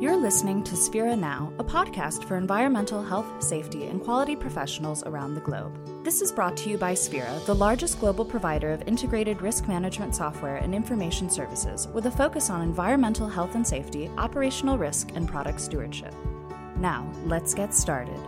You're 0.00 0.16
listening 0.16 0.62
to 0.62 0.76
Sphera 0.76 1.18
Now, 1.18 1.52
a 1.58 1.64
podcast 1.64 2.22
for 2.22 2.36
environmental 2.36 3.02
health, 3.02 3.42
safety, 3.42 3.86
and 3.86 4.00
quality 4.00 4.36
professionals 4.36 5.02
around 5.02 5.34
the 5.34 5.40
globe. 5.40 5.76
This 6.04 6.22
is 6.22 6.30
brought 6.30 6.56
to 6.58 6.70
you 6.70 6.78
by 6.78 6.94
Sphera, 6.94 7.44
the 7.46 7.54
largest 7.56 7.98
global 7.98 8.24
provider 8.24 8.70
of 8.70 8.86
integrated 8.86 9.42
risk 9.42 9.66
management 9.66 10.14
software 10.14 10.58
and 10.58 10.72
information 10.72 11.28
services 11.28 11.88
with 11.88 12.06
a 12.06 12.12
focus 12.12 12.48
on 12.48 12.62
environmental 12.62 13.26
health 13.26 13.56
and 13.56 13.66
safety, 13.66 14.08
operational 14.18 14.78
risk, 14.78 15.10
and 15.16 15.26
product 15.26 15.60
stewardship. 15.60 16.14
Now, 16.76 17.10
let's 17.24 17.52
get 17.52 17.74
started. 17.74 18.20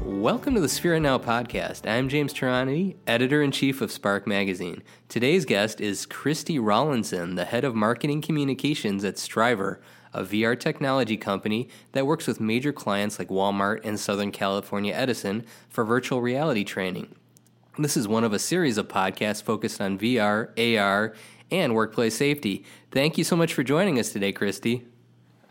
Welcome 0.00 0.54
to 0.54 0.62
the 0.62 0.66
Sphera 0.66 1.00
Now 1.00 1.18
podcast. 1.18 1.86
I'm 1.86 2.08
James 2.08 2.32
Taranity, 2.32 2.96
editor 3.06 3.42
in 3.42 3.50
chief 3.50 3.82
of 3.82 3.92
Spark 3.92 4.26
Magazine. 4.26 4.82
Today's 5.10 5.44
guest 5.44 5.82
is 5.82 6.06
Christy 6.06 6.58
Rawlinson, 6.58 7.34
the 7.34 7.44
head 7.44 7.64
of 7.64 7.74
marketing 7.74 8.22
communications 8.22 9.04
at 9.04 9.16
Strivr, 9.16 9.78
a 10.14 10.22
VR 10.22 10.58
technology 10.58 11.16
company 11.16 11.68
that 11.92 12.06
works 12.06 12.26
with 12.26 12.40
major 12.40 12.72
clients 12.72 13.18
like 13.18 13.28
Walmart 13.28 13.80
and 13.84 13.98
Southern 13.98 14.30
California 14.30 14.94
Edison 14.94 15.44
for 15.68 15.84
virtual 15.84 16.22
reality 16.22 16.64
training. 16.64 17.14
This 17.76 17.96
is 17.96 18.06
one 18.06 18.22
of 18.22 18.32
a 18.32 18.38
series 18.38 18.78
of 18.78 18.86
podcasts 18.86 19.42
focused 19.42 19.80
on 19.80 19.98
VR, 19.98 20.50
AR, 20.78 21.14
and 21.50 21.74
workplace 21.74 22.16
safety. 22.16 22.64
Thank 22.92 23.18
you 23.18 23.24
so 23.24 23.34
much 23.34 23.52
for 23.52 23.64
joining 23.64 23.98
us 23.98 24.12
today, 24.12 24.32
Christy. 24.32 24.86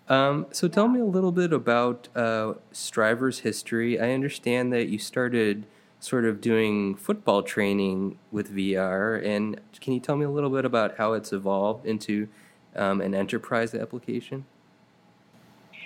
Um, 0.07 0.48
so 0.52 0.68
tell 0.68 0.88
me 0.88 0.99
a 0.99 1.05
little 1.05 1.32
bit 1.32 1.52
about 1.52 2.07
uh, 2.16 2.54
Strivr's 2.73 3.40
history. 3.40 3.99
I 3.99 4.12
understand 4.12 4.71
that 4.73 4.88
you 4.88 4.99
started 4.99 5.66
sort 5.99 6.26
of 6.26 6.41
doing 6.41 6.95
football 6.95 7.43
training 7.43 8.20
with 8.32 8.54
VR, 8.54 9.26
and 9.26 9.59
can 9.80 9.93
you 9.93 9.99
tell 9.99 10.18
me 10.18 10.26
a 10.26 10.30
little 10.30 10.49
bit 10.49 10.66
about 10.66 10.98
how 10.98 11.13
it's 11.13 11.32
evolved 11.32 11.85
into 11.85 12.27
um, 12.76 12.99
an 12.99 13.13
enterprise 13.13 13.73
application? 13.73 14.45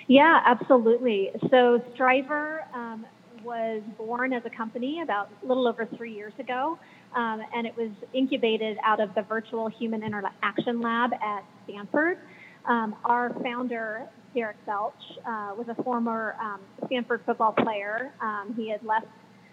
Yeah, 0.08 0.40
absolutely. 0.46 1.30
So 1.50 1.82
Strivr 1.94 2.60
um, 2.74 3.06
was 3.44 3.82
born 3.98 4.32
as 4.32 4.42
a 4.46 4.50
company 4.50 5.02
about 5.02 5.30
a 5.44 5.46
little 5.46 5.68
over 5.68 5.86
three 5.96 6.14
years 6.14 6.32
ago, 6.38 6.78
um, 7.14 7.42
and 7.54 7.66
it 7.66 7.76
was 7.76 7.90
incubated 8.14 8.78
out 8.84 9.00
of 9.00 9.14
the 9.14 9.22
Virtual 9.22 9.68
Human 9.68 10.02
Interaction 10.02 10.80
Lab 10.80 11.12
at 11.12 11.44
Stanford. 11.64 12.18
Um, 12.66 12.96
our 13.04 13.34
founder, 13.42 14.06
Derek 14.34 14.64
Belch, 14.66 14.94
uh, 15.26 15.54
was 15.56 15.66
a 15.68 15.82
former 15.82 16.36
um, 16.42 16.60
Stanford 16.86 17.22
football 17.26 17.52
player. 17.52 18.12
Um, 18.22 18.54
he 18.56 18.70
had 18.70 18.82
left 18.84 19.06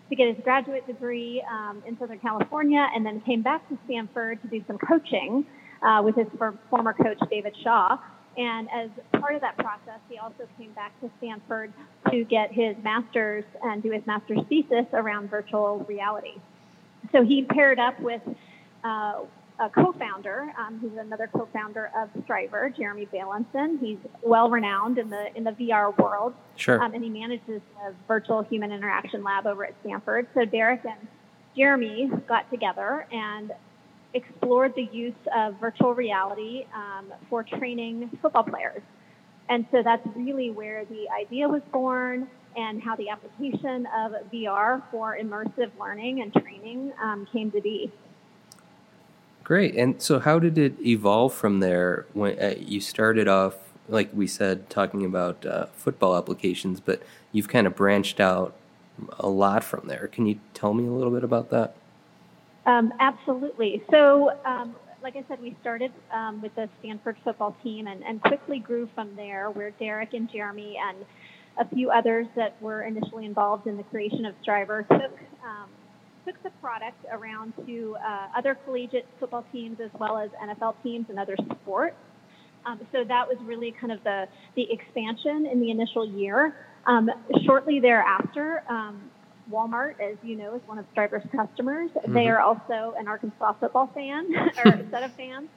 to 0.09 0.15
get 0.15 0.33
his 0.33 0.43
graduate 0.43 0.87
degree 0.87 1.43
um, 1.52 1.83
in 1.87 1.97
Southern 1.99 2.19
California 2.19 2.87
and 2.95 3.05
then 3.05 3.21
came 3.21 3.41
back 3.41 3.67
to 3.69 3.77
Stanford 3.85 4.41
to 4.41 4.47
do 4.47 4.63
some 4.67 4.77
coaching 4.77 5.45
uh, 5.81 6.02
with 6.03 6.15
his 6.15 6.27
former 6.69 6.93
coach, 6.93 7.19
David 7.30 7.55
Shaw. 7.63 7.97
And 8.38 8.69
as 8.72 8.89
part 9.19 9.36
of 9.36 9.41
that 9.41 9.58
process, 9.58 10.00
he 10.09 10.17
also 10.17 10.47
came 10.58 10.72
back 10.73 11.00
to 11.02 11.09
Stanford 11.19 11.72
to 12.11 12.23
get 12.25 12.52
his 12.52 12.75
master's 12.83 13.45
and 13.64 13.81
do 13.81 13.92
his 13.92 14.05
master's 14.05 14.42
thesis 14.50 14.86
around 14.94 15.30
virtual 15.30 15.86
reality. 15.88 16.33
So 17.11 17.23
he 17.23 17.44
paired 17.44 17.80
up 17.80 18.00
with 18.00 18.22
uh, 18.83 19.22
a 19.59 19.69
co-founder, 19.69 20.53
um, 20.58 20.80
who's 20.80 20.97
another 20.97 21.30
co-founder 21.33 21.92
of 21.95 22.09
Strivr, 22.23 22.75
Jeremy 22.75 23.08
Bailenson. 23.14 23.80
He's 23.80 23.97
well 24.22 24.49
renowned 24.49 24.97
in 24.97 25.09
the 25.09 25.36
in 25.36 25.44
the 25.44 25.52
VR 25.52 25.97
world. 25.97 26.33
Sure. 26.55 26.81
Um, 26.81 26.94
and 26.94 27.03
he 27.03 27.09
manages 27.09 27.61
the 27.75 27.94
virtual 28.08 28.44
human 28.44 28.72
interaction 28.72 29.23
lab 29.23 29.47
over 29.47 29.66
at 29.66 29.73
Stanford. 29.81 30.27
So 30.33 30.45
Derek 30.45 30.83
and 30.83 31.08
Jeremy 31.55 32.11
got 32.27 32.49
together 32.52 33.08
and 33.11 33.52
explored 34.16 34.73
the 34.75 34.89
use 34.91 35.13
of 35.35 35.59
virtual 35.59 35.94
reality 35.94 36.66
um, 36.73 37.13
for 37.30 37.44
training 37.44 38.09
football 38.21 38.44
players. 38.44 38.81
And 39.49 39.67
so 39.71 39.83
that's 39.83 40.08
really 40.16 40.49
where 40.49 40.85
the 40.85 41.05
idea 41.09 41.47
was 41.47 41.61
born 41.71 42.27
and 42.55 42.81
how 42.81 42.95
the 42.95 43.09
application 43.09 43.86
of 43.88 44.13
VR 44.31 44.81
for 44.89 45.17
immersive 45.21 45.69
learning 45.80 46.21
and 46.21 46.33
training 46.33 46.93
um, 47.03 47.27
came 47.31 47.52
to 47.52 47.61
be. 47.61 47.92
Great. 49.43 49.76
And 49.76 50.02
so, 50.02 50.20
how 50.20 50.39
did 50.39 50.58
it 50.58 50.73
evolve 50.83 51.33
from 51.33 51.59
there? 51.59 52.08
When 52.14 52.39
uh, 52.39 52.55
you 52.58 52.82
started 52.82 53.27
off, 53.27 53.55
like 53.87 54.09
we 54.11 54.26
said, 54.26 54.70
talking 54.71 55.05
about 55.05 55.45
uh, 55.45 55.67
football 55.76 56.17
applications, 56.17 56.80
but 56.80 57.03
you've 57.32 57.47
kind 57.47 57.67
of 57.67 57.76
branched 57.76 58.20
out 58.20 58.55
a 59.20 59.27
lot 59.27 59.64
from 59.64 59.87
there. 59.87 60.08
Can 60.08 60.26
you 60.26 60.39
tell 60.55 60.73
me 60.73 60.87
a 60.87 60.89
little 60.89 61.11
bit 61.11 61.23
about 61.23 61.52
that? 61.52 61.76
Um, 62.65 62.93
absolutely. 62.99 63.83
So, 63.92 64.31
um, 64.45 64.76
like 65.03 65.15
I 65.15 65.23
said, 65.27 65.39
we 65.39 65.55
started 65.61 65.92
um, 66.11 66.42
with 66.42 66.55
the 66.55 66.67
Stanford 66.80 67.15
football 67.23 67.55
team 67.64 67.86
and, 67.86 68.03
and, 68.03 68.20
quickly 68.23 68.58
grew 68.58 68.89
from 68.95 69.15
there, 69.15 69.52
where 69.52 69.70
Derek 69.71 70.14
and 70.14 70.27
Jeremy 70.31 70.77
and 70.81 71.05
a 71.59 71.76
few 71.76 71.92
others 71.92 72.26
that 72.36 72.59
were 72.61 72.81
initially 72.81 73.26
involved 73.26 73.67
in 73.67 73.77
the 73.77 73.83
creation 73.83 74.26
of 74.26 74.33
Strivr 74.45 74.87
took 74.87 75.20
um, 75.45 75.70
took 76.26 76.42
the 76.42 76.49
product 76.59 76.98
around 77.11 77.53
to 77.67 77.95
uh, 78.03 78.27
other 78.36 78.55
collegiate 78.65 79.05
football 79.20 79.45
teams 79.52 79.80
as 79.80 79.92
well 79.99 80.17
as 80.17 80.32
NFL 80.43 80.73
teams 80.82 81.05
and 81.09 81.20
other 81.20 81.37
sports. 81.61 81.95
Um, 82.65 82.80
so 82.92 83.03
that 83.03 83.27
was 83.27 83.37
really 83.43 83.71
kind 83.80 83.92
of 83.92 84.03
the 84.03 84.26
the 84.55 84.65
expansion 84.71 85.45
in 85.45 85.59
the 85.59 85.70
initial 85.70 86.09
year. 86.09 86.55
Um, 86.87 87.09
shortly 87.45 87.80
thereafter, 87.80 88.64
Walmart, 89.52 90.00
as 90.00 90.17
you 90.23 90.36
know, 90.36 90.56
is 90.56 90.61
one 90.66 90.78
of 90.78 90.86
Strivr's 90.94 91.28
customers. 91.36 91.92
Mm-hmm. 91.92 92.14
They 92.14 92.28
are 92.28 92.39
also 92.39 92.95
an 92.98 93.08
Arkansas 93.08 93.54
football 93.54 93.88
fan 93.94 94.28
or 94.36 94.72
a 94.72 94.89
set 94.89 95.04
of 95.04 95.14
fans, 95.14 95.50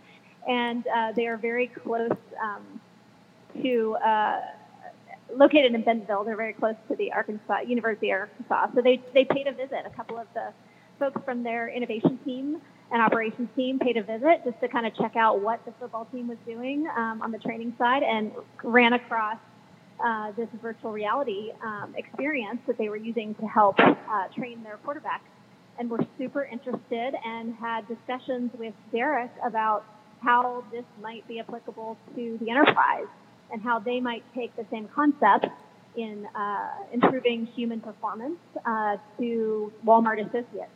and 0.46 0.86
uh, 0.86 1.12
they 1.12 1.26
are 1.26 1.36
very 1.36 1.68
close 1.68 2.16
um, 2.42 2.80
to. 3.62 3.96
Uh, 3.96 4.40
located 5.34 5.74
in 5.74 5.82
Bentonville, 5.82 6.24
they're 6.24 6.36
very 6.36 6.54
close 6.54 6.74
to 6.88 6.96
the 6.96 7.12
Arkansas 7.12 7.60
University 7.66 8.10
of 8.10 8.20
Arkansas. 8.20 8.68
So 8.74 8.80
they 8.80 9.00
they 9.14 9.24
paid 9.24 9.46
a 9.46 9.52
visit. 9.52 9.84
A 9.84 9.90
couple 9.90 10.18
of 10.18 10.26
the 10.34 10.52
folks 10.98 11.20
from 11.24 11.42
their 11.42 11.68
innovation 11.68 12.18
team 12.24 12.60
and 12.90 13.02
operations 13.02 13.48
team 13.54 13.78
paid 13.78 13.96
a 13.96 14.02
visit 14.02 14.42
just 14.44 14.58
to 14.60 14.68
kind 14.68 14.86
of 14.86 14.96
check 14.96 15.16
out 15.16 15.40
what 15.40 15.64
the 15.64 15.72
football 15.78 16.06
team 16.06 16.28
was 16.28 16.38
doing 16.46 16.88
um, 16.96 17.20
on 17.22 17.30
the 17.30 17.38
training 17.38 17.74
side, 17.78 18.02
and 18.02 18.32
ran 18.62 18.94
across 18.94 19.38
uh, 20.04 20.32
this 20.32 20.48
virtual 20.60 20.92
reality 20.92 21.50
um, 21.64 21.94
experience 21.96 22.60
that 22.66 22.78
they 22.78 22.88
were 22.88 22.96
using 22.96 23.34
to 23.36 23.46
help 23.46 23.78
uh, 23.78 24.28
train 24.36 24.62
their 24.62 24.78
quarterbacks. 24.86 25.26
And 25.78 25.88
were 25.88 26.04
super 26.18 26.42
interested 26.44 27.14
and 27.24 27.54
had 27.54 27.86
discussions 27.86 28.50
with 28.58 28.74
Derek 28.90 29.30
about 29.46 29.84
how 30.20 30.64
this 30.72 30.84
might 31.00 31.26
be 31.28 31.38
applicable 31.38 31.96
to 32.16 32.38
the 32.40 32.50
enterprise 32.50 33.06
and 33.52 33.62
how 33.62 33.78
they 33.78 34.00
might 34.00 34.24
take 34.34 34.54
the 34.56 34.66
same 34.72 34.88
concept 34.92 35.46
in 35.96 36.26
uh, 36.34 36.68
improving 36.92 37.46
human 37.46 37.80
performance 37.80 38.38
uh, 38.66 38.96
to 39.18 39.72
Walmart 39.86 40.20
associates. 40.20 40.70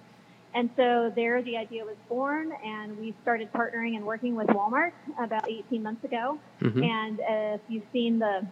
And 0.55 0.69
so 0.77 1.11
there 1.15 1.43
the 1.43 1.56
idea 1.56 1.84
was 1.84 1.97
born, 2.09 2.53
and 2.65 2.99
we 2.99 3.15
started 3.22 3.53
partnering 3.53 3.97
and 3.97 4.05
working 4.05 4.37
with 4.37 4.49
Walmart 4.49 4.93
about 5.19 5.49
18 5.49 5.82
months 5.82 6.05
ago. 6.05 6.38
Mm-hmm. 6.61 6.82
And 6.82 7.21
if 7.21 7.61
you've 7.69 7.84
seen 7.93 8.19
the 8.19 8.47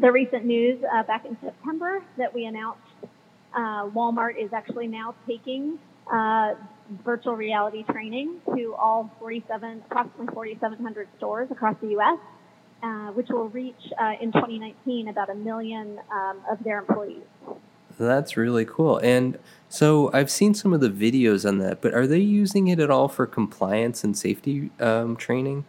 the 0.00 0.10
recent 0.10 0.44
news 0.44 0.82
uh, 0.92 1.02
back 1.02 1.24
in 1.26 1.36
September 1.42 2.02
that 2.16 2.34
we 2.34 2.46
announced 2.46 2.80
uh, 3.54 3.84
Walmart 3.88 4.42
is 4.42 4.52
actually 4.52 4.86
now 4.86 5.14
taking 5.26 5.78
uh, 6.10 6.54
virtual 7.04 7.36
reality 7.36 7.84
training 7.84 8.40
to 8.54 8.74
all 8.74 9.10
47, 9.18 9.82
approximately 9.90 10.32
4,700 10.34 11.08
stores 11.18 11.50
across 11.50 11.76
the 11.80 11.88
U.S., 11.88 12.18
uh, 12.82 13.08
which 13.12 13.28
will 13.28 13.48
reach 13.48 13.92
uh, 14.00 14.14
in 14.20 14.32
2019 14.32 15.08
about 15.08 15.28
a 15.28 15.34
million 15.34 16.00
um, 16.10 16.40
of 16.50 16.62
their 16.64 16.78
employees. 16.78 17.22
That's 17.98 18.36
really 18.36 18.64
cool. 18.64 18.98
And 18.98 19.38
so 19.68 20.10
I've 20.14 20.30
seen 20.30 20.54
some 20.54 20.72
of 20.72 20.80
the 20.80 20.88
videos 20.88 21.46
on 21.46 21.58
that, 21.58 21.82
but 21.82 21.92
are 21.92 22.06
they 22.06 22.20
using 22.20 22.68
it 22.68 22.80
at 22.80 22.90
all 22.90 23.08
for 23.08 23.26
compliance 23.26 24.02
and 24.02 24.16
safety 24.16 24.70
um, 24.80 25.16
training? 25.16 25.66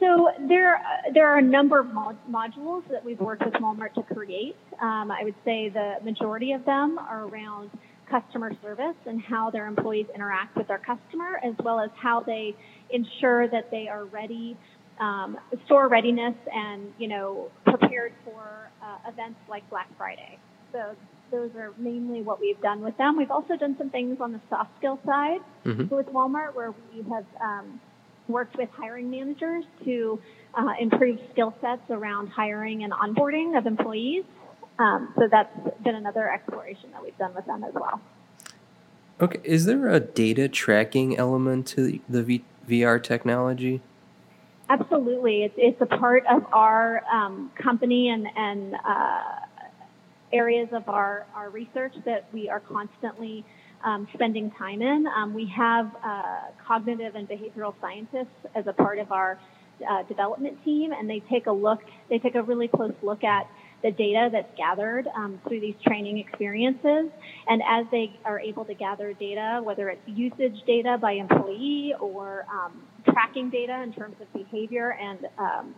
So 0.00 0.30
there, 0.48 0.80
there 1.12 1.28
are 1.28 1.38
a 1.38 1.42
number 1.42 1.78
of 1.78 1.92
mod- 1.92 2.16
modules 2.28 2.82
that 2.90 3.04
we've 3.04 3.20
worked 3.20 3.44
with 3.44 3.54
Walmart 3.54 3.92
to 3.94 4.02
create. 4.14 4.56
Um, 4.80 5.10
I 5.10 5.22
would 5.22 5.34
say 5.44 5.68
the 5.68 5.96
majority 6.02 6.52
of 6.52 6.64
them 6.64 6.98
are 6.98 7.26
around 7.26 7.70
customer 8.10 8.50
service 8.62 8.96
and 9.06 9.20
how 9.20 9.50
their 9.50 9.66
employees 9.66 10.06
interact 10.14 10.56
with 10.56 10.68
their 10.68 10.78
customer, 10.78 11.40
as 11.44 11.54
well 11.62 11.78
as 11.78 11.90
how 12.02 12.20
they 12.20 12.56
ensure 12.90 13.46
that 13.48 13.70
they 13.70 13.88
are 13.88 14.06
ready, 14.06 14.56
um, 15.00 15.38
store 15.66 15.88
readiness, 15.88 16.34
and 16.52 16.92
you 16.98 17.06
know 17.06 17.50
prepared 17.64 18.12
for 18.24 18.70
uh, 18.82 19.08
events 19.08 19.38
like 19.48 19.68
Black 19.70 19.88
Friday. 19.96 20.38
So 20.72 20.96
those 21.30 21.50
are 21.56 21.72
mainly 21.78 22.22
what 22.22 22.40
we've 22.40 22.60
done 22.60 22.80
with 22.80 22.96
them. 22.96 23.16
We've 23.16 23.30
also 23.30 23.56
done 23.56 23.76
some 23.78 23.90
things 23.90 24.18
on 24.20 24.32
the 24.32 24.40
soft 24.48 24.70
skill 24.78 24.98
side 25.06 25.40
mm-hmm. 25.64 25.94
with 25.94 26.06
Walmart, 26.06 26.54
where 26.54 26.74
we 26.92 27.02
have 27.10 27.26
um, 27.40 27.80
worked 28.30 28.56
with 28.56 28.68
hiring 28.70 29.10
managers 29.10 29.64
to 29.84 30.20
uh, 30.54 30.72
improve 30.80 31.18
skill 31.32 31.54
sets 31.60 31.82
around 31.90 32.28
hiring 32.28 32.84
and 32.84 32.92
onboarding 32.92 33.56
of 33.56 33.66
employees. 33.66 34.24
Um, 34.78 35.12
so 35.16 35.28
that's 35.30 35.54
been 35.84 35.94
another 35.94 36.30
exploration 36.30 36.90
that 36.92 37.02
we've 37.02 37.16
done 37.18 37.34
with 37.34 37.46
them 37.46 37.64
as 37.64 37.74
well. 37.74 38.00
Okay, 39.20 39.40
is 39.44 39.66
there 39.66 39.88
a 39.88 40.00
data 40.00 40.48
tracking 40.48 41.16
element 41.18 41.66
to 41.68 42.00
the 42.08 42.22
v- 42.22 42.44
VR 42.66 43.02
technology? 43.02 43.82
Absolutely, 44.70 45.42
it's 45.42 45.54
it's 45.58 45.80
a 45.82 45.86
part 45.86 46.24
of 46.26 46.46
our 46.52 47.04
um, 47.12 47.50
company 47.56 48.08
and 48.08 48.26
and 48.34 48.74
uh, 48.76 49.22
areas 50.32 50.68
of 50.72 50.88
our 50.88 51.26
our 51.34 51.50
research 51.50 51.92
that 52.06 52.24
we 52.32 52.48
are 52.48 52.60
constantly 52.60 53.44
um, 53.84 54.08
spending 54.14 54.50
time 54.52 54.82
in. 54.82 55.06
Um, 55.06 55.34
we 55.34 55.46
have 55.56 55.90
uh, 56.04 56.40
cognitive 56.66 57.14
and 57.14 57.28
behavioral 57.28 57.74
scientists 57.80 58.28
as 58.54 58.66
a 58.66 58.72
part 58.72 58.98
of 58.98 59.12
our 59.12 59.38
uh, 59.88 60.02
development 60.04 60.62
team, 60.64 60.92
and 60.92 61.08
they 61.08 61.22
take 61.30 61.46
a 61.46 61.52
look. 61.52 61.80
They 62.08 62.18
take 62.18 62.34
a 62.34 62.42
really 62.42 62.68
close 62.68 62.92
look 63.02 63.24
at 63.24 63.48
the 63.82 63.90
data 63.90 64.28
that's 64.30 64.50
gathered 64.56 65.06
um, 65.16 65.40
through 65.46 65.60
these 65.60 65.74
training 65.86 66.18
experiences. 66.18 67.10
And 67.48 67.62
as 67.66 67.86
they 67.90 68.12
are 68.24 68.38
able 68.38 68.64
to 68.66 68.74
gather 68.74 69.14
data, 69.14 69.60
whether 69.62 69.88
it's 69.88 70.02
usage 70.06 70.56
data 70.66 70.98
by 71.00 71.12
employee 71.12 71.94
or 71.98 72.44
um, 72.52 72.82
tracking 73.10 73.48
data 73.50 73.82
in 73.82 73.92
terms 73.92 74.16
of 74.20 74.32
behavior 74.32 74.96
and 75.00 75.26
um, 75.38 75.74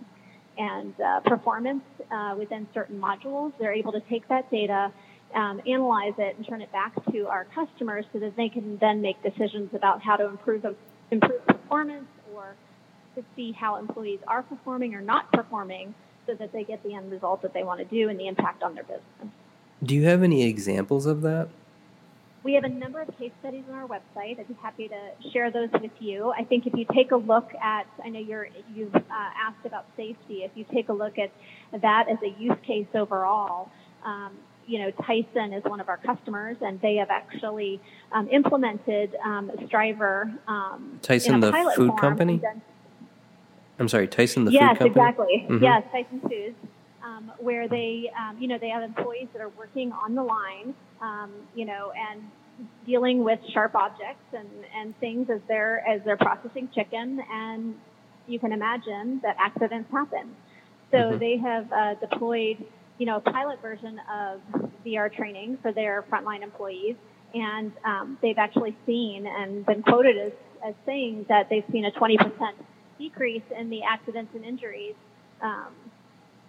and 0.59 0.93
uh, 1.01 1.21
performance 1.21 1.83
uh, 2.11 2.35
within 2.39 2.67
certain 2.75 3.01
modules, 3.01 3.53
they're 3.59 3.73
able 3.73 3.93
to 3.93 4.03
take 4.11 4.29
that 4.29 4.51
data 4.51 4.93
um, 5.35 5.61
analyze 5.67 6.15
it 6.19 6.37
and 6.37 6.47
turn 6.47 6.63
it 6.63 6.73
back 6.73 6.93
to 7.13 7.27
our 7.27 7.47
customers 7.55 8.05
so 8.13 8.19
that 8.19 8.37
they 8.37 8.49
can 8.49 8.79
then 8.79 9.01
make 9.01 9.23
decisions 9.23 9.71
about 9.75 10.03
how 10.03 10.17
to 10.17 10.27
improve 10.27 10.65
improve 11.11 11.47
performance 11.47 12.07
or 12.35 12.55
to 13.15 13.23
see 13.37 13.53
how 13.53 13.77
employees 13.77 14.21
are 14.27 14.43
performing 14.43 14.95
or 14.95 15.01
not 15.01 15.31
performing 15.33 15.95
so 16.27 16.35
that 16.35 16.53
they 16.53 16.65
get 16.65 16.83
the 16.83 16.95
end 16.95 17.11
result 17.11 17.43
that 17.43 17.53
they 17.53 17.63
want 17.63 17.79
to 17.81 17.85
do 17.85 18.09
and 18.09 18.19
the 18.19 18.27
impact 18.27 18.63
on 18.63 18.75
their 18.75 18.85
business. 18.85 19.33
Do 19.83 19.95
you 19.95 20.05
have 20.05 20.23
any 20.23 20.45
examples 20.45 21.07
of 21.07 21.23
that? 21.23 21.49
We 22.45 22.55
have 22.55 22.65
a 22.65 22.69
number 22.69 23.01
of 23.01 23.09
case 23.19 23.31
studies 23.41 23.63
on 23.69 23.75
our 23.75 23.87
website. 23.87 24.41
I'd 24.41 24.49
be 24.49 24.57
happy 24.61 24.89
to 24.89 25.31
share 25.33 25.51
those 25.53 25.69
with 25.81 25.93
you. 26.01 26.33
I 26.37 26.43
think 26.43 26.67
if 26.67 26.75
you 26.75 26.87
take 26.93 27.13
a 27.13 27.17
look 27.17 27.53
at, 27.55 27.87
I 28.05 28.09
know 28.09 28.19
you're, 28.19 28.49
you've 28.75 28.95
uh, 28.95 29.01
asked 29.09 29.65
about 29.65 29.87
safety. 29.97 30.43
If 30.43 30.51
you 30.57 30.65
take 30.73 30.89
a 30.89 30.93
look 30.93 31.19
at 31.19 31.31
that 31.81 32.07
as 32.11 32.19
a 32.23 32.41
use 32.41 32.59
case 32.67 32.89
overall, 32.95 33.71
um, 34.05 34.33
you 34.67 34.79
know, 34.79 34.91
Tyson 34.91 35.53
is 35.53 35.65
one 35.65 35.81
of 35.81 35.89
our 35.89 35.99
customers, 35.99 36.57
and 36.61 36.81
they 36.81 36.97
have 36.97 37.11
actually 37.11 37.81
um, 38.13 38.29
implemented 38.29 39.15
um, 39.25 39.51
Strivr. 39.63 40.37
Um, 40.49 40.99
Tyson, 41.03 41.41
the 41.41 41.53
food 41.77 41.93
company. 41.99 42.41
I'm 43.79 43.89
sorry, 43.89 44.07
Tyson, 44.07 44.45
the 44.45 44.53
yes, 44.53 44.79
food 44.79 44.95
company. 44.95 44.95
Yes, 44.95 45.15
exactly. 45.15 45.47
Mm-hmm. 45.49 45.65
Yes, 45.65 45.85
Tyson 45.91 46.21
Foods, 46.21 46.57
um, 47.03 47.33
where 47.39 47.69
they, 47.69 48.11
um, 48.19 48.41
you 48.41 48.47
know, 48.47 48.59
they 48.59 48.69
have 48.69 48.83
employees 48.83 49.29
that 49.33 49.43
are 49.43 49.51
working 49.51 49.93
on 49.93 50.15
the 50.15 50.23
line, 50.23 50.75
um, 51.01 51.33
you 51.55 51.65
know, 51.65 51.93
and 51.97 52.23
dealing 52.87 53.25
with 53.25 53.41
sharp 53.53 53.75
objects 53.75 54.25
and, 54.33 54.49
and 54.77 54.99
things 55.01 55.29
as 55.31 55.41
they're 55.49 55.87
as 55.89 56.03
they're 56.05 56.17
processing 56.17 56.69
chicken, 56.75 57.21
and 57.31 57.75
you 58.29 58.39
can 58.39 58.53
imagine 58.53 59.21
that 59.23 59.37
accidents 59.39 59.91
happen. 59.91 60.37
So 60.91 60.99
mm-hmm. 60.99 61.19
they 61.19 61.37
have 61.39 61.73
uh, 61.73 61.95
deployed 61.95 62.65
you 62.99 63.07
know, 63.07 63.17
a 63.17 63.21
pilot 63.21 63.61
version 63.61 64.01
of 64.13 64.41
VR 64.85 65.13
training 65.13 65.59
for 65.63 65.73
their 65.73 66.05
frontline 66.11 66.43
employees. 66.43 66.97
And 67.35 67.73
um, 67.85 68.19
they've 68.21 68.39
actually 68.39 68.77
seen 68.85 69.27
and 69.27 69.65
been 69.65 69.83
quoted 69.83 70.19
as, 70.19 70.33
as 70.67 70.75
saying 70.85 71.27
that 71.29 71.49
they've 71.49 71.65
seen 71.73 71.87
a 71.87 71.91
20% 71.91 72.19
decrease 72.99 73.43
in 73.59 73.71
the 73.71 73.83
accidents 73.83 74.33
and 74.35 74.45
injuries 74.45 74.95
um, 75.41 75.73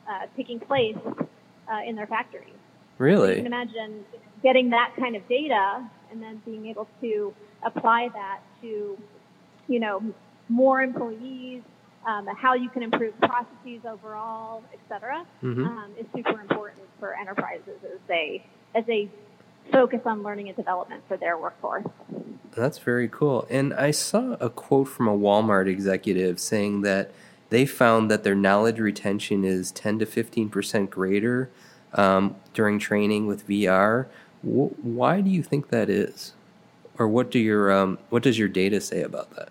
uh, 0.08 0.28
taking 0.36 0.60
place 0.60 0.98
uh, 1.08 1.80
in 1.88 1.96
their 1.96 2.08
factories. 2.08 2.54
Really? 2.98 3.30
You 3.30 3.36
can 3.38 3.48
imagine 3.48 4.06
getting 4.44 4.70
that 4.72 4.94
kind 5.00 5.16
of 5.16 5.28
data 5.28 5.90
and 6.12 6.22
then 6.22 6.42
being 6.46 6.68
able 6.68 6.88
to 7.02 7.34
apply 7.66 8.10
that 8.14 8.42
to, 8.62 8.98
you 9.68 9.80
know, 9.80 10.04
more 10.50 10.82
employees, 10.82 11.62
um, 12.06 12.28
how 12.28 12.54
you 12.54 12.70
can 12.70 12.84
improve 12.84 13.18
processes 13.20 13.82
overall, 13.88 14.64
et 14.74 14.80
cetera, 14.90 15.26
mm-hmm. 15.42 15.66
um, 15.66 15.92
is 16.00 16.06
super 16.16 16.40
important 16.42 16.82
for 17.00 17.14
enterprises 17.16 17.80
as 17.84 18.00
they 18.08 18.46
as 18.76 18.86
they 18.86 19.10
focus 19.72 20.02
on 20.06 20.24
learning 20.24 20.48
and 20.48 20.58
development 20.58 21.04
for 21.08 21.18
their 21.18 21.38
workforce. 21.38 21.86
That's 22.56 22.78
very 22.78 23.08
cool. 23.08 23.48
And 23.50 23.74
I 23.74 23.92
saw 23.92 24.34
a 24.40 24.50
quote 24.50 24.88
from 24.88 25.08
a 25.08 25.18
Walmart 25.18 25.68
executive 25.68 26.40
saying 26.40 26.82
that 26.82 27.12
they 27.50 27.66
found 27.66 28.12
that 28.12 28.24
their 28.24 28.36
knowledge 28.36 28.80
retention 28.80 29.44
is 29.44 29.72
10 29.72 30.00
to 30.00 30.06
15 30.06 30.50
percent 30.50 30.90
greater 30.90 31.50
um, 31.94 32.36
during 32.54 32.80
training 32.80 33.28
with 33.28 33.48
VR. 33.48 34.08
W- 34.44 34.76
why 34.82 35.22
do 35.22 35.30
you 35.30 35.44
think 35.44 35.70
that 35.70 35.90
is, 35.90 36.34
or 36.98 37.08
what 37.08 37.32
do 37.32 37.40
your 37.40 37.72
um, 37.72 37.98
what 38.10 38.24
does 38.24 38.38
your 38.38 38.48
data 38.48 38.82
say 38.82 39.02
about 39.02 39.36
that? 39.36 39.50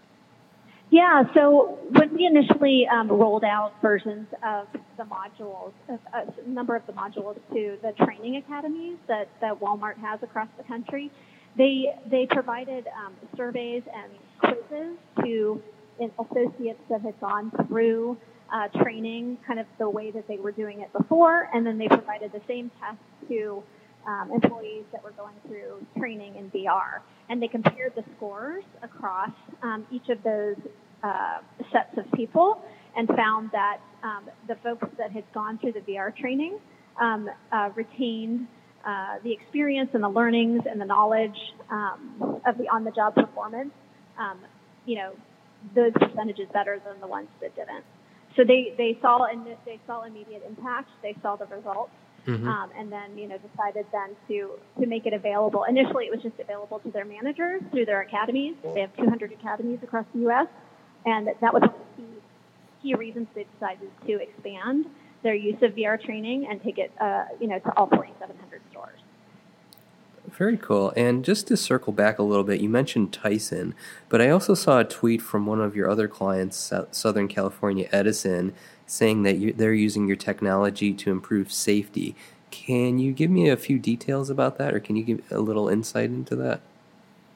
Yeah, 0.93 1.23
so 1.33 1.79
when 1.89 2.15
we 2.15 2.27
initially 2.27 2.87
um, 2.87 3.09
rolled 3.09 3.45
out 3.45 3.73
versions 3.81 4.27
of 4.45 4.67
the 4.99 5.05
modules, 5.05 5.73
a, 5.89 6.47
number 6.47 6.77
of 6.77 6.85
the 6.87 6.93
modules 6.93 7.37
to 7.55 7.79
the 7.81 7.93
training 8.05 8.37
academies 8.37 8.99
that, 9.09 9.31
that 9.41 9.59
Walmart 9.59 9.97
has 9.97 10.23
across 10.23 10.49
the 10.59 10.65
country, 10.65 11.11
they 11.57 11.87
they 12.11 12.27
provided 12.27 12.87
um, 12.89 13.15
surveys 13.39 13.83
and 13.95 14.13
quizzes 14.39 14.99
to 15.25 15.63
associates 15.99 16.81
that 16.91 17.01
had 17.01 17.19
gone 17.21 17.51
through 17.69 18.19
uh, 18.53 18.69
training, 18.83 19.39
kind 19.47 19.59
of 19.59 19.67
the 19.79 19.89
way 19.89 20.11
that 20.11 20.29
they 20.29 20.37
were 20.37 20.53
doing 20.53 20.83
it 20.83 20.93
before, 20.93 21.49
and 21.55 21.65
then 21.65 21.79
they 21.79 21.89
provided 21.89 22.33
the 22.33 22.43
same 22.47 22.71
test 22.81 22.99
to 23.29 23.63
um, 24.07 24.31
employees 24.33 24.85
that 24.93 25.03
were 25.03 25.13
going 25.13 25.35
through 25.47 25.87
training 25.97 26.37
in 26.37 26.51
VR. 26.51 27.01
And 27.29 27.41
they 27.41 27.49
compared 27.49 27.95
the 27.95 28.05
scores 28.17 28.65
across 28.83 29.31
um, 29.63 29.87
each 29.91 30.09
of 30.09 30.23
those 30.23 30.57
uh, 31.03 31.39
sets 31.73 31.97
of 31.97 32.11
people 32.13 32.63
and 32.97 33.09
found 33.09 33.51
that 33.53 33.79
um, 34.03 34.29
the 34.49 34.57
folks 34.57 34.89
that 34.99 35.11
had 35.11 35.25
gone 35.33 35.59
through 35.59 35.73
the 35.73 35.81
VR 35.81 36.15
training 36.15 36.59
um, 37.01 37.29
uh, 37.51 37.71
retained 37.75 38.47
uh, 38.85 39.17
the 39.23 39.33
experience 39.33 39.91
and 39.95 40.03
the 40.03 40.09
learnings 40.09 40.63
and 40.69 40.81
the 40.81 40.85
knowledge 40.85 41.37
um, 41.71 42.41
of 42.47 42.59
the 42.59 42.69
on-the-job 42.69 43.15
performance, 43.15 43.71
um, 44.19 44.39
you 44.87 44.97
know, 44.97 45.13
those 45.75 45.93
percentages 45.93 46.49
better 46.53 46.81
than 46.85 47.01
the 47.01 47.07
ones 47.07 47.29
that 47.41 47.55
didn't. 47.55 47.85
So 48.37 48.45
they, 48.45 48.75
they 48.77 48.99
saw 49.01 49.25
and 49.25 49.47
they 49.65 49.79
saw 49.87 50.03
immediate 50.05 50.43
impact. 50.47 50.89
They 51.03 51.15
saw 51.23 51.37
the 51.37 51.47
results, 51.47 51.93
mm-hmm. 52.27 52.49
um, 52.49 52.71
and 52.77 52.91
then 52.91 53.17
you 53.17 53.29
know 53.29 53.37
decided 53.39 53.87
then 53.93 54.17
to 54.29 54.53
to 54.81 54.87
make 54.87 55.07
it 55.07 55.13
available. 55.13 55.65
Initially, 55.65 56.07
it 56.07 56.11
was 56.11 56.23
just 56.23 56.41
available 56.41 56.79
to 56.81 56.91
their 56.91 57.05
managers 57.05 57.61
through 57.71 57.85
their 57.85 58.01
academies. 58.01 58.57
They 58.75 58.81
have 58.81 58.97
200 58.97 59.33
academies 59.33 59.81
across 59.83 60.07
the 60.15 60.21
U.S. 60.21 60.49
And 61.05 61.29
that 61.41 61.53
was 61.53 61.63
one 61.63 61.65
of 61.65 61.77
the 61.97 62.03
key, 62.03 62.09
key 62.83 62.95
reasons 62.95 63.29
they 63.35 63.47
decided 63.55 63.91
to 64.07 64.21
expand 64.21 64.87
their 65.23 65.35
use 65.35 65.61
of 65.63 65.73
VR 65.73 66.03
training 66.03 66.47
and 66.49 66.63
take 66.63 66.79
it, 66.79 66.93
uh, 67.01 67.25
you 67.41 67.47
know, 67.47 67.59
to 67.59 67.77
all 67.77 67.87
4,700 67.87 68.61
stores. 68.71 68.99
Very 70.29 70.57
cool. 70.57 70.93
And 70.97 71.25
just 71.25 71.47
to 71.49 71.57
circle 71.57 71.93
back 71.93 72.19
a 72.19 72.23
little 72.23 72.45
bit, 72.45 72.61
you 72.61 72.69
mentioned 72.69 73.13
Tyson, 73.13 73.75
but 74.09 74.21
I 74.21 74.31
also 74.31 74.55
saw 74.55 74.81
a 74.81 74.85
tweet 74.85 75.21
from 75.21 75.47
one 75.47 75.61
of 75.61 75.77
your 75.77 75.91
other 75.91 76.09
clients, 76.09 76.73
Southern 76.91 77.29
California 77.29 77.89
Edison, 77.93 78.55
saying 78.87 79.23
that 79.25 79.59
they're 79.59 79.75
using 79.75 80.07
your 80.07 80.17
technology 80.17 80.93
to 80.95 81.11
improve 81.11 81.53
safety. 81.53 82.17
Can 82.51 82.99
you 82.99 83.13
give 83.13 83.31
me 83.31 83.49
a 83.49 83.57
few 83.57 83.79
details 83.79 84.31
about 84.31 84.59
that, 84.59 84.75
or 84.75 84.81
can 84.81 84.97
you 84.97 85.03
give 85.03 85.23
a 85.31 85.39
little 85.39 85.69
insight 85.69 86.11
into 86.11 86.37
that? 86.37 86.61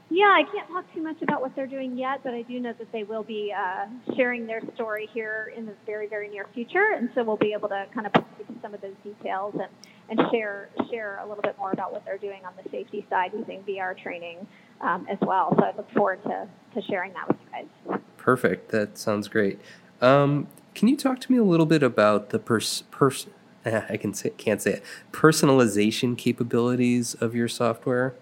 Yeah, 0.08 0.26
I 0.26 0.44
can't 0.52 0.68
talk 0.68 0.84
too 0.94 1.02
much 1.02 1.20
about 1.22 1.40
what 1.40 1.56
they're 1.56 1.66
doing 1.66 1.98
yet, 1.98 2.20
but 2.22 2.32
I 2.32 2.42
do 2.42 2.60
know 2.60 2.72
that 2.78 2.92
they 2.92 3.02
will 3.02 3.24
be 3.24 3.52
uh, 3.52 3.86
sharing 4.14 4.46
their 4.46 4.62
story 4.74 5.08
here 5.12 5.52
in 5.56 5.66
the 5.66 5.72
very, 5.84 6.06
very 6.06 6.28
near 6.28 6.46
future, 6.54 6.94
and 6.96 7.10
so 7.14 7.24
we'll 7.24 7.36
be 7.36 7.52
able 7.52 7.68
to 7.68 7.86
kind 7.92 8.06
of 8.06 8.12
to 8.12 8.22
some 8.62 8.72
of 8.72 8.80
those 8.80 8.94
details 9.02 9.54
and, 9.54 9.68
and 10.08 10.30
share 10.30 10.68
share 10.90 11.18
a 11.18 11.26
little 11.26 11.42
bit 11.42 11.56
more 11.58 11.72
about 11.72 11.92
what 11.92 12.04
they're 12.04 12.18
doing 12.18 12.44
on 12.44 12.52
the 12.62 12.70
safety 12.70 13.04
side 13.10 13.32
using 13.36 13.62
VR 13.64 14.00
training 14.00 14.46
um, 14.80 15.06
as 15.10 15.18
well. 15.22 15.54
So 15.58 15.64
I 15.64 15.76
look 15.76 15.90
forward 15.92 16.22
to, 16.24 16.46
to 16.74 16.86
sharing 16.86 17.12
that 17.14 17.26
with 17.28 17.38
you 17.40 17.50
guys. 17.50 18.00
Perfect. 18.16 18.70
That 18.70 18.98
sounds 18.98 19.26
great. 19.26 19.58
Um, 20.00 20.46
can 20.74 20.88
you 20.88 20.96
talk 20.96 21.20
to 21.20 21.32
me 21.32 21.38
a 21.38 21.44
little 21.44 21.66
bit 21.66 21.82
about 21.82 22.30
the 22.30 22.38
pers- 22.38 22.84
pers- 22.90 23.26
I 23.64 23.96
can 23.96 24.14
say, 24.14 24.30
can't 24.30 24.62
say 24.62 24.74
it 24.74 24.84
personalization 25.10 26.16
capabilities 26.16 27.14
of 27.14 27.34
your 27.34 27.48
software? 27.48 28.14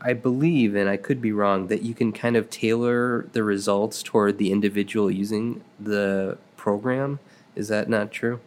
I 0.00 0.12
believe, 0.12 0.74
and 0.74 0.88
I 0.88 0.96
could 0.96 1.20
be 1.20 1.32
wrong, 1.32 1.68
that 1.68 1.82
you 1.82 1.94
can 1.94 2.12
kind 2.12 2.36
of 2.36 2.50
tailor 2.50 3.26
the 3.32 3.42
results 3.42 4.02
toward 4.02 4.38
the 4.38 4.52
individual 4.52 5.10
using 5.10 5.62
the 5.80 6.38
program. 6.56 7.18
Is 7.54 7.68
that 7.68 7.88
not 7.88 8.12
true? 8.12 8.40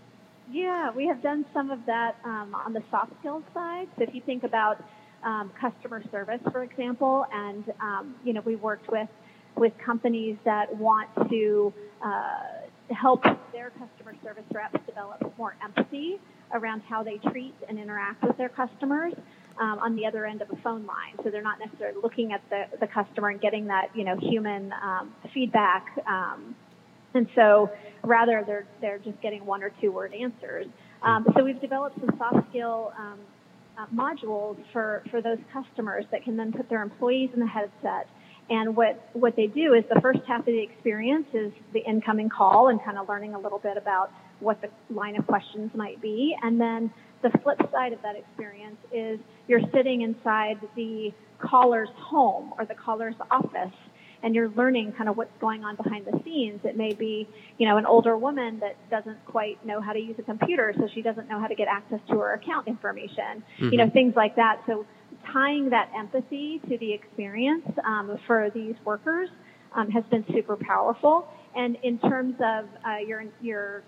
Yeah, 0.51 0.91
we 0.91 1.07
have 1.07 1.21
done 1.21 1.45
some 1.53 1.71
of 1.71 1.85
that 1.85 2.17
um, 2.23 2.55
on 2.55 2.73
the 2.73 2.83
soft 2.89 3.13
skills 3.19 3.43
side. 3.53 3.87
So 3.97 4.03
if 4.03 4.13
you 4.13 4.21
think 4.21 4.43
about 4.43 4.83
um, 5.23 5.51
customer 5.59 6.03
service, 6.11 6.41
for 6.51 6.63
example, 6.63 7.25
and 7.31 7.63
um, 7.81 8.15
you 8.23 8.33
know 8.33 8.41
we 8.41 8.55
worked 8.55 8.89
with 8.91 9.09
with 9.55 9.73
companies 9.77 10.37
that 10.45 10.73
want 10.75 11.09
to 11.29 11.73
uh, 12.01 12.93
help 12.93 13.23
their 13.51 13.71
customer 13.71 14.15
service 14.23 14.45
reps 14.53 14.79
develop 14.85 15.33
more 15.37 15.55
empathy 15.63 16.19
around 16.53 16.81
how 16.81 17.03
they 17.03 17.17
treat 17.17 17.53
and 17.67 17.77
interact 17.77 18.23
with 18.23 18.37
their 18.37 18.49
customers 18.49 19.13
um, 19.59 19.79
on 19.79 19.95
the 19.95 20.05
other 20.05 20.25
end 20.25 20.41
of 20.41 20.49
a 20.51 20.55
phone 20.63 20.85
line. 20.85 21.15
So 21.23 21.29
they're 21.29 21.41
not 21.41 21.59
necessarily 21.59 21.99
looking 22.01 22.31
at 22.31 22.41
the, 22.49 22.65
the 22.79 22.87
customer 22.87 23.29
and 23.29 23.41
getting 23.41 23.67
that, 23.67 23.89
you 23.93 24.03
know, 24.03 24.17
human 24.17 24.73
um, 24.81 25.13
feedback 25.33 25.85
um, 26.07 26.55
And 27.13 27.27
so 27.35 27.69
rather 28.03 28.43
they're, 28.45 28.67
they're 28.81 28.99
just 28.99 29.19
getting 29.21 29.45
one 29.45 29.63
or 29.63 29.71
two 29.81 29.91
word 29.91 30.13
answers. 30.13 30.67
Um, 31.01 31.25
so 31.35 31.43
we've 31.43 31.59
developed 31.61 31.99
some 31.99 32.15
soft 32.17 32.49
skill 32.49 32.93
um, 32.97 33.19
uh, 33.77 33.85
modules 33.93 34.57
for, 34.73 35.03
for 35.09 35.21
those 35.21 35.37
customers 35.51 36.05
that 36.11 36.23
can 36.23 36.37
then 36.37 36.51
put 36.51 36.69
their 36.69 36.81
employees 36.81 37.29
in 37.33 37.39
the 37.39 37.47
headset. 37.47 38.07
And 38.49 38.75
what, 38.75 39.09
what 39.13 39.35
they 39.35 39.47
do 39.47 39.73
is 39.73 39.83
the 39.93 40.01
first 40.01 40.19
half 40.27 40.39
of 40.39 40.45
the 40.45 40.61
experience 40.61 41.27
is 41.33 41.51
the 41.73 41.81
incoming 41.81 42.29
call 42.29 42.69
and 42.69 42.83
kind 42.83 42.97
of 42.97 43.07
learning 43.07 43.35
a 43.35 43.39
little 43.39 43.59
bit 43.59 43.77
about 43.77 44.11
what 44.39 44.61
the 44.61 44.69
line 44.93 45.17
of 45.17 45.27
questions 45.27 45.71
might 45.75 46.01
be. 46.01 46.35
And 46.41 46.59
then 46.59 46.91
the 47.21 47.29
flip 47.43 47.59
side 47.71 47.93
of 47.93 48.01
that 48.01 48.15
experience 48.15 48.77
is 48.91 49.19
you're 49.47 49.61
sitting 49.73 50.01
inside 50.01 50.59
the 50.75 51.13
caller's 51.39 51.89
home 51.95 52.53
or 52.57 52.65
the 52.65 52.75
caller's 52.75 53.15
office 53.29 53.73
and 54.21 54.35
you're 54.35 54.49
learning 54.49 54.93
kind 54.97 55.09
of 55.09 55.15
what's 55.15 55.31
going 55.39 55.63
on 55.63 55.75
behind 55.75 56.05
the 56.05 56.19
scenes. 56.23 56.59
It 56.63 56.75
may 56.75 56.93
be, 56.93 57.27
you 57.57 57.67
know, 57.67 57.77
an 57.77 57.85
older 57.85 58.17
woman 58.17 58.59
that 58.59 58.75
doesn't 58.89 59.25
quite 59.25 59.63
know 59.65 59.79
how 59.79 59.93
to 59.93 59.99
use 59.99 60.15
a 60.19 60.23
computer, 60.23 60.73
so 60.77 60.89
she 60.93 61.01
doesn't 61.01 61.29
know 61.29 61.39
how 61.39 61.47
to 61.47 61.55
get 61.55 61.67
access 61.67 61.99
to 62.09 62.19
her 62.19 62.33
account 62.33 62.67
information, 62.67 63.43
mm-hmm. 63.59 63.69
you 63.69 63.77
know, 63.77 63.89
things 63.89 64.15
like 64.15 64.35
that. 64.35 64.61
So 64.67 64.85
tying 65.31 65.69
that 65.69 65.91
empathy 65.97 66.61
to 66.69 66.77
the 66.77 66.93
experience 66.93 67.65
um, 67.85 68.17
for 68.25 68.49
these 68.53 68.75
workers 68.85 69.29
um, 69.75 69.89
has 69.91 70.03
been 70.05 70.25
super 70.33 70.55
powerful. 70.55 71.27
And 71.55 71.77
in 71.83 71.99
terms 71.99 72.35
of 72.43 72.65
uh, 72.85 72.97
your 73.05 73.25
your 73.41 73.83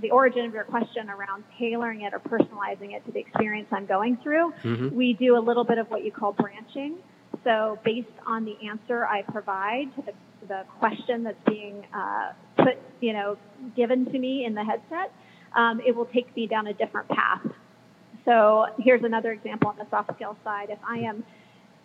the 0.00 0.10
origin 0.10 0.44
of 0.44 0.52
your 0.52 0.64
question 0.64 1.08
around 1.08 1.44
tailoring 1.58 2.02
it 2.02 2.12
or 2.12 2.18
personalizing 2.18 2.96
it 2.96 3.04
to 3.06 3.12
the 3.12 3.20
experience 3.20 3.68
I'm 3.70 3.86
going 3.86 4.18
through, 4.22 4.52
mm-hmm. 4.62 4.94
we 4.94 5.12
do 5.12 5.36
a 5.36 5.38
little 5.38 5.64
bit 5.64 5.78
of 5.78 5.88
what 5.88 6.04
you 6.04 6.10
call 6.10 6.32
branching. 6.32 6.96
So 7.44 7.78
based 7.84 8.08
on 8.26 8.44
the 8.44 8.56
answer 8.66 9.06
I 9.06 9.22
provide 9.22 9.94
to 9.96 10.02
the, 10.02 10.12
the 10.48 10.62
question 10.78 11.22
that's 11.22 11.38
being 11.46 11.84
uh, 11.94 12.32
put, 12.56 12.78
you 13.00 13.12
know, 13.12 13.38
given 13.76 14.04
to 14.06 14.18
me 14.18 14.44
in 14.44 14.54
the 14.54 14.64
headset, 14.64 15.12
um, 15.54 15.80
it 15.86 15.94
will 15.94 16.06
take 16.06 16.34
me 16.34 16.46
down 16.46 16.66
a 16.66 16.74
different 16.74 17.08
path. 17.08 17.46
So 18.24 18.66
here's 18.78 19.04
another 19.04 19.32
example 19.32 19.70
on 19.70 19.76
the 19.76 19.86
soft 19.90 20.14
skill 20.16 20.36
side. 20.44 20.70
If 20.70 20.78
I 20.86 20.98
am 20.98 21.24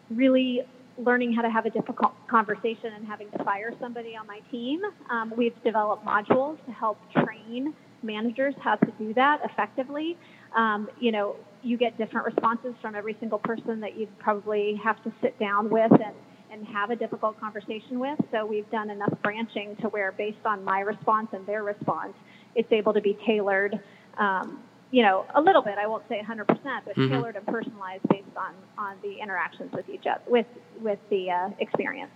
really 0.09 0.61
learning 0.97 1.33
how 1.33 1.41
to 1.41 1.49
have 1.49 1.65
a 1.65 1.69
difficult 1.69 2.13
conversation 2.27 2.93
and 2.95 3.05
having 3.07 3.29
to 3.31 3.43
fire 3.43 3.73
somebody 3.79 4.15
on 4.15 4.27
my 4.27 4.39
team, 4.51 4.81
um, 5.09 5.33
we've 5.35 5.55
developed 5.63 6.05
modules 6.05 6.63
to 6.65 6.71
help 6.71 6.97
train 7.11 7.73
managers 8.03 8.53
how 8.61 8.75
to 8.75 8.91
do 8.97 9.13
that 9.13 9.41
effectively. 9.43 10.17
Um, 10.55 10.89
you 10.99 11.11
know, 11.11 11.35
you 11.61 11.77
get 11.77 11.97
different 11.97 12.25
responses 12.25 12.73
from 12.81 12.95
every 12.95 13.15
single 13.19 13.39
person 13.39 13.79
that 13.81 13.97
you'd 13.97 14.17
probably 14.19 14.79
have 14.83 15.01
to 15.03 15.11
sit 15.21 15.37
down 15.39 15.69
with 15.69 15.91
and, 15.91 16.15
and 16.51 16.65
have 16.67 16.89
a 16.89 16.95
difficult 16.95 17.39
conversation 17.39 17.99
with. 17.99 18.17
So 18.31 18.45
we've 18.45 18.69
done 18.71 18.89
enough 18.89 19.13
branching 19.21 19.75
to 19.81 19.89
where, 19.89 20.13
based 20.13 20.45
on 20.45 20.63
my 20.63 20.79
response 20.79 21.27
and 21.33 21.45
their 21.45 21.63
response, 21.63 22.13
it's 22.55 22.71
able 22.71 22.93
to 22.93 23.01
be 23.01 23.17
tailored. 23.25 23.79
Um, 24.17 24.63
you 24.91 25.03
know, 25.03 25.25
a 25.35 25.41
little 25.41 25.61
bit. 25.61 25.77
I 25.77 25.87
won't 25.87 26.03
say 26.09 26.21
100%, 26.21 26.47
but 26.47 26.95
mm-hmm. 26.95 27.09
tailored 27.09 27.35
and 27.35 27.45
personalized 27.45 28.07
based 28.09 28.25
on 28.35 28.53
on 28.77 28.95
the 29.01 29.19
interactions 29.19 29.71
with 29.73 29.89
each 29.89 30.05
other, 30.07 30.21
with 30.27 30.47
with 30.81 30.99
the 31.09 31.31
uh, 31.31 31.49
experience. 31.59 32.11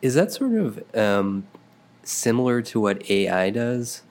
Is 0.00 0.14
that 0.14 0.32
sort 0.32 0.52
of 0.54 0.96
um, 0.96 1.46
similar 2.02 2.62
to 2.62 2.80
what 2.80 3.10
AI 3.10 3.50
does? 3.50 4.02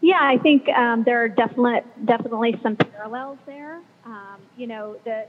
Yeah, 0.00 0.20
I 0.20 0.38
think 0.38 0.68
um, 0.68 1.04
there 1.04 1.22
are 1.22 1.28
definitely 1.28 1.80
definitely 2.04 2.58
some 2.62 2.76
parallels 2.76 3.38
there. 3.46 3.80
Um, 4.04 4.38
you 4.56 4.66
know, 4.66 4.96
the 5.04 5.26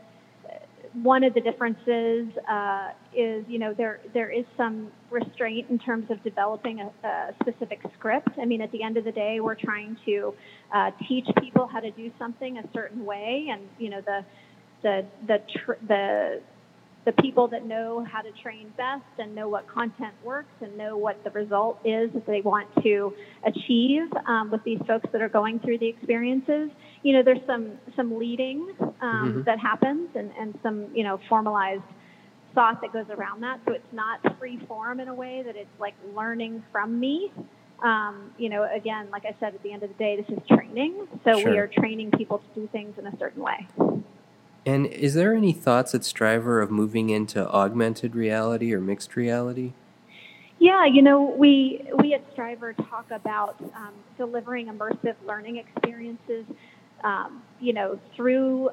one 1.03 1.23
of 1.23 1.33
the 1.33 1.41
differences 1.41 2.27
uh, 2.49 2.89
is, 3.15 3.45
you 3.47 3.59
know, 3.59 3.73
there 3.73 3.99
there 4.13 4.31
is 4.31 4.45
some 4.55 4.91
restraint 5.11 5.69
in 5.69 5.77
terms 5.79 6.09
of 6.09 6.23
developing 6.23 6.79
a, 6.79 7.07
a, 7.07 7.33
specific 7.41 7.79
script. 7.97 8.29
I 8.41 8.45
mean, 8.45 8.61
at 8.61 8.71
the 8.71 8.81
end 8.83 8.97
of 8.97 9.03
the 9.03 9.11
day, 9.11 9.39
we're 9.39 9.55
trying 9.55 9.97
to 10.05 10.33
uh, 10.73 10.91
teach 11.07 11.27
people 11.39 11.67
how 11.67 11.79
to 11.79 11.91
do 11.91 12.11
something 12.17 12.57
a 12.57 12.63
certain 12.73 13.05
way, 13.05 13.47
and 13.51 13.61
you 13.77 13.89
know, 13.89 14.01
the 14.01 14.25
the 14.81 15.05
the 15.27 15.41
tr- 15.53 15.85
the 15.87 16.41
the 17.05 17.11
people 17.21 17.47
that 17.47 17.65
know 17.65 18.05
how 18.11 18.21
to 18.21 18.31
train 18.43 18.73
best 18.75 19.05
and 19.17 19.33
know 19.33 19.47
what 19.47 19.65
content 19.67 20.13
works 20.25 20.51
and 20.59 20.77
know 20.77 20.97
what 20.97 21.23
the 21.23 21.29
result 21.29 21.79
is 21.85 22.11
that 22.13 22.25
they 22.25 22.41
want 22.41 22.67
to 22.83 23.13
achieve 23.45 24.09
um, 24.27 24.51
with 24.51 24.61
these 24.65 24.79
folks 24.85 25.07
that 25.13 25.21
are 25.21 25.29
going 25.29 25.57
through 25.59 25.77
the 25.77 25.87
experiences. 25.87 26.69
You 27.03 27.13
know, 27.13 27.23
there's 27.23 27.45
some 27.45 27.73
some 27.95 28.17
leading 28.17 28.67
um, 28.79 28.91
mm-hmm. 29.01 29.41
that 29.43 29.59
happens 29.59 30.09
and, 30.15 30.31
and 30.39 30.57
some 30.63 30.87
you 30.95 31.03
know 31.03 31.19
formalized 31.29 31.83
thought 32.53 32.81
that 32.81 32.91
goes 32.91 33.05
around 33.09 33.41
that. 33.41 33.59
So 33.67 33.73
it's 33.73 33.93
not 33.93 34.19
free 34.39 34.57
form 34.67 34.99
in 34.99 35.07
a 35.07 35.13
way 35.13 35.43
that 35.45 35.55
it's 35.55 35.79
like 35.79 35.93
learning 36.15 36.63
from 36.71 36.99
me. 36.99 37.31
Um, 37.83 38.31
you 38.39 38.49
know, 38.49 38.67
again, 38.73 39.09
like 39.11 39.25
I 39.25 39.35
said, 39.39 39.53
at 39.53 39.61
the 39.61 39.71
end 39.71 39.83
of 39.83 39.89
the 39.89 39.95
day, 39.95 40.15
this 40.19 40.37
is 40.37 40.43
training. 40.47 41.07
So 41.23 41.39
sure. 41.39 41.51
we 41.51 41.57
are 41.59 41.67
training 41.67 42.11
people 42.11 42.39
to 42.39 42.61
do 42.61 42.67
things 42.71 42.97
in 42.97 43.05
a 43.05 43.15
certain 43.19 43.43
way. 43.43 43.67
And 44.65 44.87
is 44.87 45.13
there 45.13 45.33
any 45.33 45.53
thoughts 45.53 45.93
at 45.93 46.01
Strivr 46.01 46.61
of 46.61 46.71
moving 46.71 47.09
into 47.09 47.47
augmented 47.47 48.15
reality 48.15 48.73
or 48.73 48.81
mixed 48.81 49.15
reality? 49.15 49.73
Yeah, 50.59 50.85
you 50.85 51.03
know, 51.03 51.21
we 51.23 51.87
we 51.99 52.13
at 52.15 52.35
Strivr 52.35 52.75
talk 52.89 53.11
about 53.11 53.55
um, 53.75 53.93
delivering 54.17 54.67
immersive 54.67 55.15
learning 55.25 55.57
experiences, 55.57 56.45
um, 57.03 57.43
you 57.59 57.73
know, 57.73 57.99
through 58.15 58.69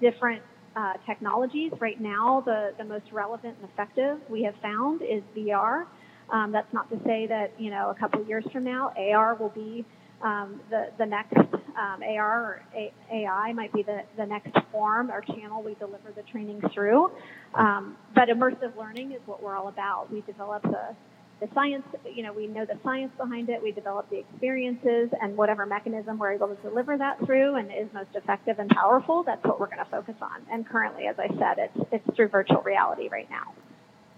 different 0.00 0.42
uh, 0.76 0.94
technologies. 1.06 1.72
Right 1.80 2.00
now, 2.00 2.42
the 2.44 2.72
the 2.78 2.84
most 2.84 3.06
relevant 3.12 3.56
and 3.60 3.68
effective 3.70 4.18
we 4.30 4.42
have 4.44 4.54
found 4.62 5.02
is 5.02 5.22
VR. 5.36 5.84
Um, 6.30 6.52
that's 6.52 6.72
not 6.72 6.90
to 6.90 6.96
say 7.04 7.26
that 7.28 7.52
you 7.58 7.70
know 7.70 7.90
a 7.90 7.94
couple 7.94 8.24
years 8.24 8.44
from 8.52 8.64
now 8.64 8.92
AR 8.96 9.34
will 9.34 9.50
be 9.50 9.84
um, 10.22 10.60
the, 10.70 10.86
the 10.98 11.06
next 11.06 11.36
um, 11.36 12.02
AR 12.02 12.40
or 12.40 12.62
A- 12.74 12.92
AI 13.12 13.52
might 13.52 13.72
be 13.72 13.82
the, 13.82 14.00
the 14.16 14.26
next 14.26 14.50
form 14.72 15.10
or 15.10 15.20
channel 15.20 15.62
we 15.62 15.74
deliver 15.74 16.10
the 16.14 16.22
training 16.22 16.60
through. 16.74 17.10
Um, 17.54 17.96
but 18.14 18.28
immersive 18.28 18.76
learning 18.76 19.12
is 19.12 19.20
what 19.26 19.42
we're 19.42 19.56
all 19.56 19.68
about. 19.68 20.12
We 20.12 20.22
develop 20.22 20.62
the, 20.62 20.96
the 21.40 21.48
science, 21.54 21.84
you 22.12 22.22
know, 22.22 22.32
we 22.32 22.46
know 22.48 22.64
the 22.64 22.78
science 22.82 23.12
behind 23.16 23.48
it, 23.48 23.62
we 23.62 23.70
develop 23.70 24.10
the 24.10 24.18
experiences, 24.18 25.10
and 25.22 25.36
whatever 25.36 25.66
mechanism 25.66 26.18
we're 26.18 26.32
able 26.32 26.48
to 26.48 26.62
deliver 26.62 26.96
that 26.98 27.24
through 27.24 27.54
and 27.54 27.70
is 27.70 27.86
most 27.92 28.10
effective 28.14 28.58
and 28.58 28.68
powerful, 28.70 29.22
that's 29.22 29.44
what 29.44 29.60
we're 29.60 29.66
going 29.66 29.78
to 29.78 29.90
focus 29.90 30.16
on. 30.20 30.42
And 30.50 30.68
currently, 30.68 31.06
as 31.06 31.16
I 31.18 31.28
said, 31.28 31.58
it's, 31.58 31.88
it's 31.92 32.16
through 32.16 32.28
virtual 32.28 32.62
reality 32.62 33.08
right 33.08 33.30
now. 33.30 33.54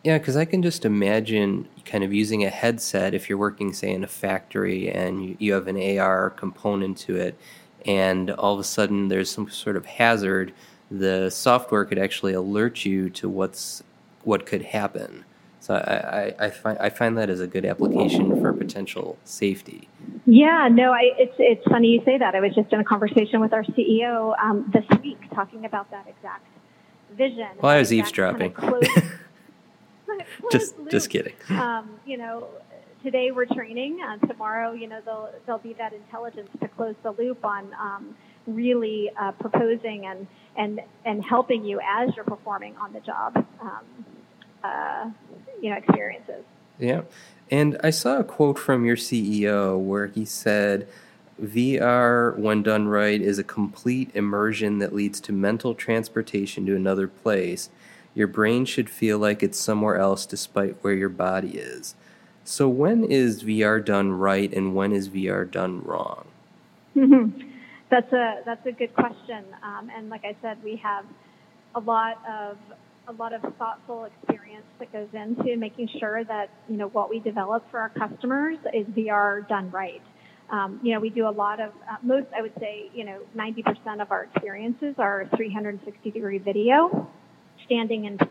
Yeah, 0.02 0.16
because 0.16 0.34
I 0.34 0.46
can 0.46 0.62
just 0.62 0.86
imagine 0.86 1.68
kind 1.84 2.02
of 2.02 2.12
using 2.12 2.42
a 2.42 2.48
headset 2.48 3.12
if 3.12 3.28
you're 3.28 3.36
working, 3.36 3.74
say, 3.74 3.92
in 3.92 4.02
a 4.02 4.08
factory 4.08 4.90
and 4.90 5.36
you, 5.38 5.52
have 5.52 5.68
an 5.68 5.98
AR 5.98 6.30
component 6.30 6.96
to 6.98 7.16
it, 7.16 7.38
and 7.84 8.30
all 8.30 8.54
of 8.54 8.60
a 8.60 8.64
sudden 8.64 9.08
there's 9.08 9.30
some 9.30 9.50
sort 9.50 9.76
of 9.76 9.84
hazard. 9.84 10.54
The 10.90 11.28
software 11.28 11.84
could 11.84 11.98
actually 11.98 12.32
alert 12.32 12.86
you 12.86 13.10
to 13.10 13.28
what's 13.28 13.82
what 14.24 14.46
could 14.46 14.62
happen. 14.62 15.24
So 15.70 15.76
I, 15.76 16.34
I, 16.40 16.46
I, 16.46 16.50
find 16.50 16.78
I 16.80 16.90
find 16.90 17.16
that 17.16 17.30
as 17.30 17.38
a 17.38 17.46
good 17.46 17.64
application 17.64 18.40
for 18.40 18.52
potential 18.52 19.16
safety. 19.22 19.88
Yeah, 20.26 20.68
no, 20.68 20.90
I, 20.90 21.12
it's 21.16 21.36
it's 21.38 21.64
funny 21.64 21.90
you 21.90 22.02
say 22.04 22.18
that. 22.18 22.34
I 22.34 22.40
was 22.40 22.52
just 22.56 22.72
in 22.72 22.80
a 22.80 22.84
conversation 22.84 23.40
with 23.40 23.52
our 23.52 23.62
CEO 23.62 24.36
um, 24.42 24.68
this 24.72 24.84
week 25.00 25.20
talking 25.32 25.64
about 25.64 25.88
that 25.92 26.08
exact 26.08 26.44
vision. 27.16 27.46
Well, 27.62 27.70
I 27.70 27.78
was 27.78 27.92
eavesdropping. 27.92 28.50
Kind 28.50 28.82
of 28.82 28.82
just 30.50 30.76
loop. 30.76 30.90
just 30.90 31.08
kidding. 31.08 31.34
Um, 31.50 32.00
you 32.04 32.16
know, 32.16 32.48
today 33.04 33.30
we're 33.30 33.46
training. 33.46 34.00
Uh, 34.02 34.26
tomorrow, 34.26 34.72
you 34.72 34.88
know, 34.88 35.00
there'll 35.04 35.30
there'll 35.46 35.60
be 35.60 35.74
that 35.74 35.92
intelligence 35.92 36.50
to 36.60 36.66
close 36.66 36.96
the 37.04 37.12
loop 37.12 37.44
on 37.44 37.72
um, 37.80 38.16
really 38.48 39.08
uh, 39.16 39.30
proposing 39.38 40.06
and 40.06 40.26
and 40.56 40.80
and 41.04 41.24
helping 41.24 41.64
you 41.64 41.78
as 41.86 42.10
you're 42.16 42.24
performing 42.24 42.76
on 42.76 42.92
the 42.92 43.00
job. 43.00 43.46
Um, 43.60 43.84
uh, 44.64 45.10
you 45.60 45.70
know, 45.70 45.76
experiences. 45.76 46.44
Yeah, 46.78 47.02
and 47.50 47.78
I 47.82 47.90
saw 47.90 48.18
a 48.18 48.24
quote 48.24 48.58
from 48.58 48.84
your 48.84 48.96
CEO 48.96 49.78
where 49.78 50.06
he 50.06 50.24
said. 50.24 50.88
VR, 51.40 52.36
when 52.36 52.62
done 52.62 52.86
right, 52.86 53.18
is 53.18 53.38
a 53.38 53.42
complete 53.42 54.10
immersion 54.12 54.78
that 54.80 54.94
leads 54.94 55.22
to 55.22 55.32
mental 55.32 55.74
transportation 55.74 56.66
to 56.66 56.76
another 56.76 57.08
place 57.08 57.70
your 58.14 58.26
brain 58.26 58.64
should 58.64 58.90
feel 58.90 59.18
like 59.18 59.42
it's 59.42 59.58
somewhere 59.58 59.96
else 59.96 60.26
despite 60.26 60.76
where 60.82 60.94
your 60.94 61.08
body 61.08 61.56
is. 61.56 61.94
So, 62.44 62.68
when 62.68 63.04
is 63.04 63.44
VR 63.44 63.84
done 63.84 64.12
right 64.12 64.52
and 64.52 64.74
when 64.74 64.92
is 64.92 65.08
VR 65.08 65.48
done 65.48 65.82
wrong? 65.82 66.26
that's 67.90 68.12
a 68.12 68.42
that's 68.44 68.66
a 68.66 68.72
good 68.72 68.94
question, 68.94 69.44
um, 69.62 69.90
and 69.94 70.08
like 70.08 70.24
I 70.24 70.34
said, 70.42 70.58
we 70.64 70.76
have 70.76 71.04
a 71.74 71.80
lot 71.80 72.18
of 72.28 72.56
a 73.10 73.12
lot 73.12 73.32
of 73.32 73.42
thoughtful 73.58 74.04
experience 74.04 74.66
that 74.78 74.92
goes 74.92 75.08
into 75.12 75.56
making 75.56 75.88
sure 75.98 76.22
that 76.24 76.48
you 76.68 76.76
know 76.76 76.88
what 76.88 77.10
we 77.10 77.18
develop 77.18 77.68
for 77.70 77.80
our 77.80 77.88
customers 77.88 78.56
is 78.72 78.86
VR 78.86 79.46
done 79.48 79.70
right. 79.70 80.02
Um, 80.48 80.80
you 80.82 80.94
know, 80.94 81.00
we 81.00 81.10
do 81.10 81.28
a 81.28 81.30
lot 81.30 81.60
of 81.60 81.70
uh, 81.90 81.96
most. 82.02 82.26
I 82.36 82.42
would 82.42 82.54
say, 82.58 82.90
you 82.94 83.04
know, 83.04 83.20
90% 83.36 84.00
of 84.00 84.10
our 84.10 84.24
experiences 84.24 84.94
are 84.98 85.28
360 85.36 86.10
degree 86.10 86.38
video 86.38 87.08
standing 87.66 88.04
in 88.04 88.16
place. 88.18 88.30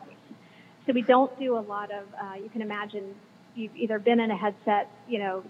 So 0.85 0.93
we 0.93 1.01
don't 1.01 1.37
do 1.39 1.57
a 1.57 1.61
lot 1.61 1.91
of, 1.91 2.05
uh, 2.21 2.33
you 2.35 2.49
can 2.49 2.61
imagine 2.61 3.15
you've 3.55 3.75
either 3.75 3.99
been 3.99 4.19
in 4.19 4.31
a 4.31 4.37
headset, 4.37 4.89
you 5.07 5.19
know, 5.19 5.43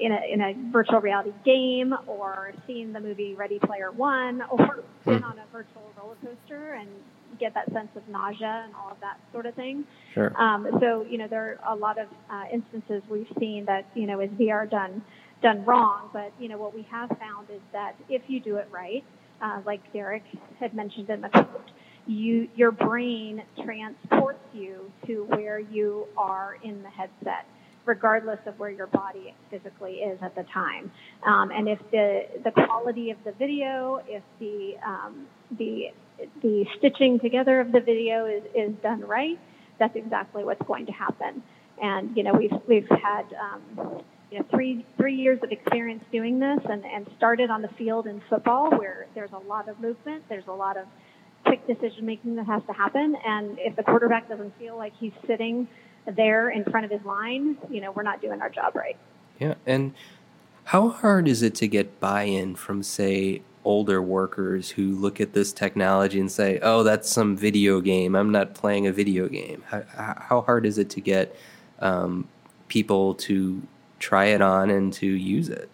in 0.00 0.12
a, 0.12 0.32
in 0.32 0.40
a 0.40 0.72
virtual 0.72 1.00
reality 1.00 1.32
game 1.44 1.94
or 2.06 2.54
seen 2.66 2.92
the 2.92 3.00
movie 3.00 3.34
Ready 3.34 3.58
Player 3.58 3.90
One 3.92 4.42
or 4.50 4.84
been 5.04 5.22
on 5.22 5.38
a 5.38 5.44
virtual 5.52 5.92
roller 5.96 6.16
coaster 6.24 6.74
and 6.74 6.88
get 7.38 7.54
that 7.54 7.72
sense 7.72 7.88
of 7.96 8.06
nausea 8.08 8.64
and 8.64 8.74
all 8.74 8.90
of 8.90 9.00
that 9.00 9.18
sort 9.32 9.46
of 9.46 9.54
thing. 9.54 9.84
Sure. 10.14 10.34
Um, 10.40 10.66
so, 10.80 11.06
you 11.08 11.18
know, 11.18 11.28
there 11.28 11.58
are 11.62 11.74
a 11.74 11.76
lot 11.76 11.98
of 11.98 12.08
uh, 12.30 12.44
instances 12.52 13.02
we've 13.10 13.30
seen 13.38 13.64
that, 13.66 13.86
you 13.94 14.06
know, 14.06 14.20
is 14.20 14.30
VR 14.30 14.68
done 14.68 15.02
done 15.42 15.64
wrong. 15.64 16.10
But, 16.12 16.32
you 16.38 16.48
know, 16.48 16.58
what 16.58 16.74
we 16.74 16.86
have 16.90 17.08
found 17.08 17.48
is 17.50 17.60
that 17.72 17.94
if 18.08 18.22
you 18.28 18.40
do 18.40 18.56
it 18.56 18.68
right, 18.70 19.04
uh, 19.40 19.62
like 19.64 19.80
Derek 19.92 20.24
had 20.58 20.74
mentioned 20.74 21.08
in 21.08 21.20
the 21.22 21.28
quote, 21.28 21.70
you 22.06 22.48
your 22.56 22.72
brain 22.72 23.42
transports 23.64 24.40
you 24.52 24.90
to 25.06 25.24
where 25.28 25.58
you 25.58 26.06
are 26.16 26.56
in 26.62 26.82
the 26.82 26.90
headset 26.90 27.46
regardless 27.86 28.38
of 28.46 28.58
where 28.58 28.70
your 28.70 28.86
body 28.86 29.34
physically 29.50 29.94
is 29.94 30.18
at 30.22 30.34
the 30.34 30.44
time. 30.52 30.90
Um, 31.26 31.50
and 31.50 31.68
if 31.68 31.78
the 31.90 32.22
the 32.44 32.50
quality 32.50 33.10
of 33.10 33.18
the 33.24 33.32
video, 33.32 34.02
if 34.06 34.22
the 34.38 34.74
um, 34.86 35.26
the 35.58 35.86
the 36.42 36.66
stitching 36.78 37.20
together 37.20 37.60
of 37.60 37.72
the 37.72 37.80
video 37.80 38.26
is, 38.26 38.42
is 38.54 38.74
done 38.82 39.00
right, 39.00 39.38
that's 39.78 39.96
exactly 39.96 40.44
what's 40.44 40.62
going 40.66 40.86
to 40.86 40.92
happen. 40.92 41.42
And 41.82 42.16
you 42.16 42.22
know 42.22 42.32
we've 42.34 42.52
we've 42.68 42.88
had 42.88 43.24
um, 43.40 44.02
you 44.30 44.38
know 44.38 44.44
three 44.50 44.84
three 44.96 45.16
years 45.16 45.38
of 45.42 45.50
experience 45.50 46.04
doing 46.12 46.38
this, 46.38 46.60
and 46.68 46.84
and 46.84 47.06
started 47.16 47.50
on 47.50 47.62
the 47.62 47.70
field 47.78 48.06
in 48.06 48.20
football 48.28 48.70
where 48.70 49.06
there's 49.14 49.32
a 49.32 49.38
lot 49.38 49.68
of 49.68 49.80
movement, 49.80 50.24
there's 50.28 50.46
a 50.46 50.52
lot 50.52 50.76
of 50.76 50.86
quick 51.44 51.66
decision 51.66 52.04
making 52.04 52.36
that 52.36 52.46
has 52.46 52.62
to 52.66 52.72
happen, 52.72 53.16
and 53.26 53.58
if 53.58 53.74
the 53.76 53.82
quarterback 53.82 54.28
doesn't 54.28 54.56
feel 54.58 54.76
like 54.76 54.92
he's 55.00 55.12
sitting 55.26 55.66
there 56.16 56.50
in 56.50 56.64
front 56.64 56.84
of 56.84 56.90
his 56.90 57.04
line, 57.04 57.56
you 57.70 57.80
know, 57.80 57.92
we're 57.92 58.02
not 58.02 58.20
doing 58.20 58.40
our 58.40 58.50
job 58.50 58.74
right. 58.74 58.96
Yeah, 59.38 59.54
and 59.66 59.94
how 60.64 60.90
hard 60.90 61.28
is 61.28 61.42
it 61.42 61.54
to 61.56 61.68
get 61.68 61.98
buy-in 61.98 62.54
from, 62.54 62.82
say, 62.82 63.42
older 63.64 64.00
workers 64.00 64.70
who 64.70 64.94
look 64.94 65.20
at 65.20 65.32
this 65.32 65.52
technology 65.52 66.20
and 66.20 66.30
say, 66.30 66.58
"Oh, 66.62 66.82
that's 66.82 67.10
some 67.10 67.36
video 67.36 67.80
game. 67.80 68.14
I'm 68.14 68.32
not 68.32 68.54
playing 68.54 68.86
a 68.86 68.92
video 68.92 69.28
game." 69.28 69.62
How, 69.66 69.84
how 69.94 70.40
hard 70.40 70.66
is 70.66 70.78
it 70.78 70.90
to 70.90 71.00
get 71.00 71.34
um, 71.80 72.28
people 72.68 73.14
to 73.14 73.62
try 73.98 74.26
it 74.26 74.40
on 74.40 74.70
and 74.70 74.92
to 74.94 75.06
use 75.06 75.48
it? 75.48 75.70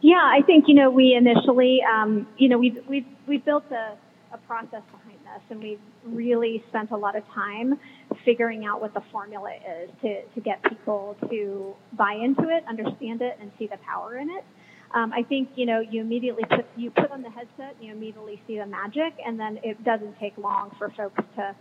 Yeah, 0.00 0.22
I 0.22 0.42
think 0.46 0.68
you 0.68 0.74
know 0.74 0.90
we 0.90 1.14
initially, 1.14 1.80
um, 1.82 2.26
you 2.36 2.48
know, 2.48 2.58
we've 2.58 2.78
we've 2.88 3.06
we've 3.26 3.44
built 3.44 3.64
a, 3.70 3.96
a 4.32 4.38
process 4.46 4.82
behind 4.92 5.18
this, 5.24 5.42
and 5.50 5.60
we've 5.60 5.80
really 6.04 6.62
spent 6.68 6.90
a 6.90 6.96
lot 6.96 7.16
of 7.16 7.26
time 7.34 7.78
figuring 8.24 8.64
out 8.64 8.80
what 8.80 8.94
the 8.94 9.02
formula 9.12 9.52
is 9.82 9.90
to, 10.02 10.22
to 10.22 10.40
get 10.40 10.62
people 10.62 11.16
to 11.28 11.74
buy 11.92 12.12
into 12.12 12.48
it, 12.48 12.64
understand 12.68 13.22
it, 13.22 13.36
and 13.40 13.50
see 13.58 13.66
the 13.66 13.78
power 13.78 14.16
in 14.16 14.30
it. 14.30 14.44
Um, 14.94 15.12
I 15.12 15.22
think 15.22 15.50
you 15.56 15.66
know 15.66 15.80
you 15.80 16.00
immediately 16.00 16.44
put 16.44 16.66
you 16.76 16.90
put 16.90 17.10
on 17.10 17.22
the 17.22 17.30
headset, 17.30 17.76
you 17.80 17.92
immediately 17.92 18.40
see 18.46 18.58
the 18.58 18.66
magic, 18.66 19.14
and 19.24 19.38
then 19.38 19.58
it 19.62 19.82
doesn't 19.84 20.18
take 20.18 20.36
long 20.38 20.74
for 20.78 20.90
folks 20.90 21.22
to 21.36 21.54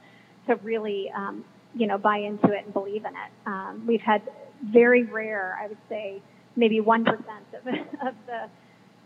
to 0.48 0.56
really 0.58 1.12
um, 1.16 1.44
you 1.74 1.88
know 1.88 1.98
buy 1.98 2.18
into 2.18 2.52
it 2.52 2.66
and 2.66 2.74
believe 2.74 3.06
in 3.06 3.14
it. 3.14 3.32
Um, 3.46 3.86
we've 3.88 4.02
had 4.02 4.22
very 4.64 5.04
rare, 5.04 5.58
I 5.62 5.68
would 5.68 5.78
say, 5.90 6.22
maybe 6.56 6.80
one 6.80 7.04
percent 7.04 7.46
of, 7.54 7.68
of 8.08 8.16
the 8.28 8.50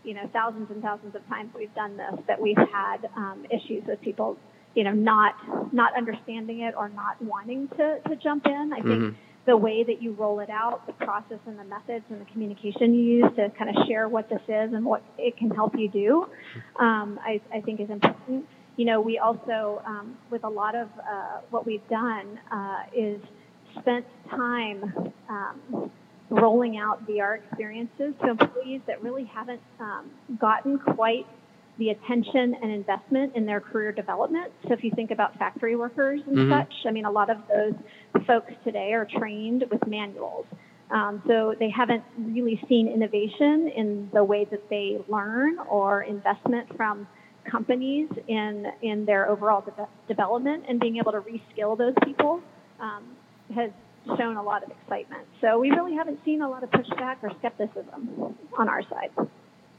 you 0.04 0.14
know 0.14 0.28
thousands 0.32 0.70
and 0.70 0.82
thousands 0.82 1.14
of 1.14 1.26
times 1.28 1.50
we've 1.54 1.74
done 1.74 1.96
this 1.96 2.20
that 2.26 2.40
we've 2.40 2.56
had 2.56 3.08
um, 3.16 3.46
issues 3.50 3.84
with 3.86 4.00
people 4.00 4.36
you 4.74 4.84
know, 4.84 4.92
not 4.92 5.34
not 5.72 5.96
understanding 5.96 6.60
it 6.60 6.74
or 6.76 6.88
not 6.88 7.20
wanting 7.22 7.68
to, 7.68 7.98
to 8.08 8.16
jump 8.16 8.46
in. 8.46 8.72
I 8.72 8.76
think 8.76 8.86
mm-hmm. 8.86 9.16
The 9.50 9.56
way 9.56 9.82
that 9.82 10.00
you 10.00 10.12
roll 10.12 10.38
it 10.38 10.48
out, 10.48 10.86
the 10.86 10.92
process 10.92 11.40
and 11.44 11.58
the 11.58 11.64
methods 11.64 12.04
and 12.08 12.20
the 12.20 12.24
communication 12.26 12.94
you 12.94 13.02
use 13.02 13.24
to 13.34 13.50
kind 13.58 13.76
of 13.76 13.84
share 13.88 14.08
what 14.08 14.28
this 14.28 14.40
is 14.46 14.72
and 14.72 14.84
what 14.84 15.02
it 15.18 15.36
can 15.36 15.50
help 15.50 15.74
you 15.76 15.90
do, 15.90 16.24
um, 16.78 17.18
I, 17.20 17.40
I 17.52 17.60
think 17.60 17.80
is 17.80 17.90
important. 17.90 18.46
You 18.76 18.84
know, 18.84 19.00
we 19.00 19.18
also, 19.18 19.82
um, 19.84 20.16
with 20.30 20.44
a 20.44 20.48
lot 20.48 20.76
of 20.76 20.86
uh, 20.98 21.40
what 21.50 21.66
we've 21.66 21.86
done, 21.88 22.38
uh, 22.52 22.82
is 22.96 23.20
spent 23.80 24.06
time 24.30 25.12
um, 25.28 25.90
rolling 26.30 26.76
out 26.76 27.04
VR 27.08 27.38
experiences 27.38 28.14
to 28.22 28.30
employees 28.30 28.82
that 28.86 29.02
really 29.02 29.24
haven't 29.24 29.60
um, 29.80 30.12
gotten 30.40 30.78
quite 30.78 31.26
the 31.80 31.88
attention 31.88 32.54
and 32.62 32.70
investment 32.70 33.34
in 33.34 33.46
their 33.46 33.60
career 33.60 33.90
development. 33.90 34.52
So 34.68 34.74
if 34.74 34.84
you 34.84 34.92
think 34.94 35.10
about 35.10 35.36
factory 35.38 35.74
workers 35.74 36.20
and 36.26 36.36
mm-hmm. 36.36 36.52
such, 36.52 36.72
I 36.86 36.90
mean, 36.92 37.06
a 37.06 37.10
lot 37.10 37.30
of 37.30 37.38
those 37.48 37.72
folks 38.26 38.52
today 38.62 38.92
are 38.92 39.08
trained 39.18 39.64
with 39.70 39.84
manuals. 39.86 40.46
Um, 40.90 41.22
so 41.26 41.54
they 41.58 41.70
haven't 41.70 42.04
really 42.18 42.60
seen 42.68 42.86
innovation 42.86 43.72
in 43.74 44.10
the 44.12 44.22
way 44.22 44.44
that 44.50 44.68
they 44.68 44.98
learn 45.08 45.58
or 45.70 46.02
investment 46.02 46.76
from 46.76 47.08
companies 47.50 48.08
in 48.28 48.66
in 48.82 49.06
their 49.06 49.28
overall 49.28 49.62
de- 49.62 49.88
development 50.06 50.64
and 50.68 50.78
being 50.78 50.98
able 50.98 51.12
to 51.12 51.20
reskill 51.20 51.78
those 51.78 51.94
people 52.04 52.42
um, 52.80 53.04
has 53.54 53.70
shown 54.18 54.36
a 54.36 54.42
lot 54.42 54.62
of 54.62 54.70
excitement. 54.70 55.26
So 55.40 55.58
we 55.58 55.70
really 55.70 55.94
haven't 55.94 56.20
seen 56.24 56.42
a 56.42 56.50
lot 56.50 56.62
of 56.62 56.70
pushback 56.70 57.16
or 57.22 57.30
skepticism 57.38 58.36
on 58.58 58.68
our 58.68 58.82
side. 58.82 59.10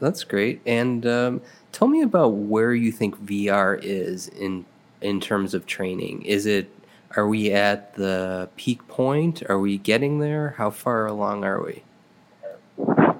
That's 0.01 0.23
great. 0.23 0.61
And 0.65 1.05
um, 1.05 1.41
tell 1.71 1.87
me 1.87 2.01
about 2.01 2.29
where 2.29 2.73
you 2.73 2.91
think 2.91 3.17
VR 3.23 3.79
is 3.81 4.27
in 4.27 4.65
in 4.99 5.21
terms 5.21 5.53
of 5.53 5.65
training. 5.65 6.23
Is 6.23 6.45
it 6.45 6.69
are 7.15 7.27
we 7.27 7.51
at 7.51 7.93
the 7.95 8.49
peak 8.55 8.87
point? 8.87 9.43
Are 9.47 9.59
we 9.59 9.77
getting 9.77 10.19
there? 10.19 10.55
How 10.57 10.71
far 10.71 11.05
along 11.05 11.43
are 11.43 11.63
we? 11.63 11.83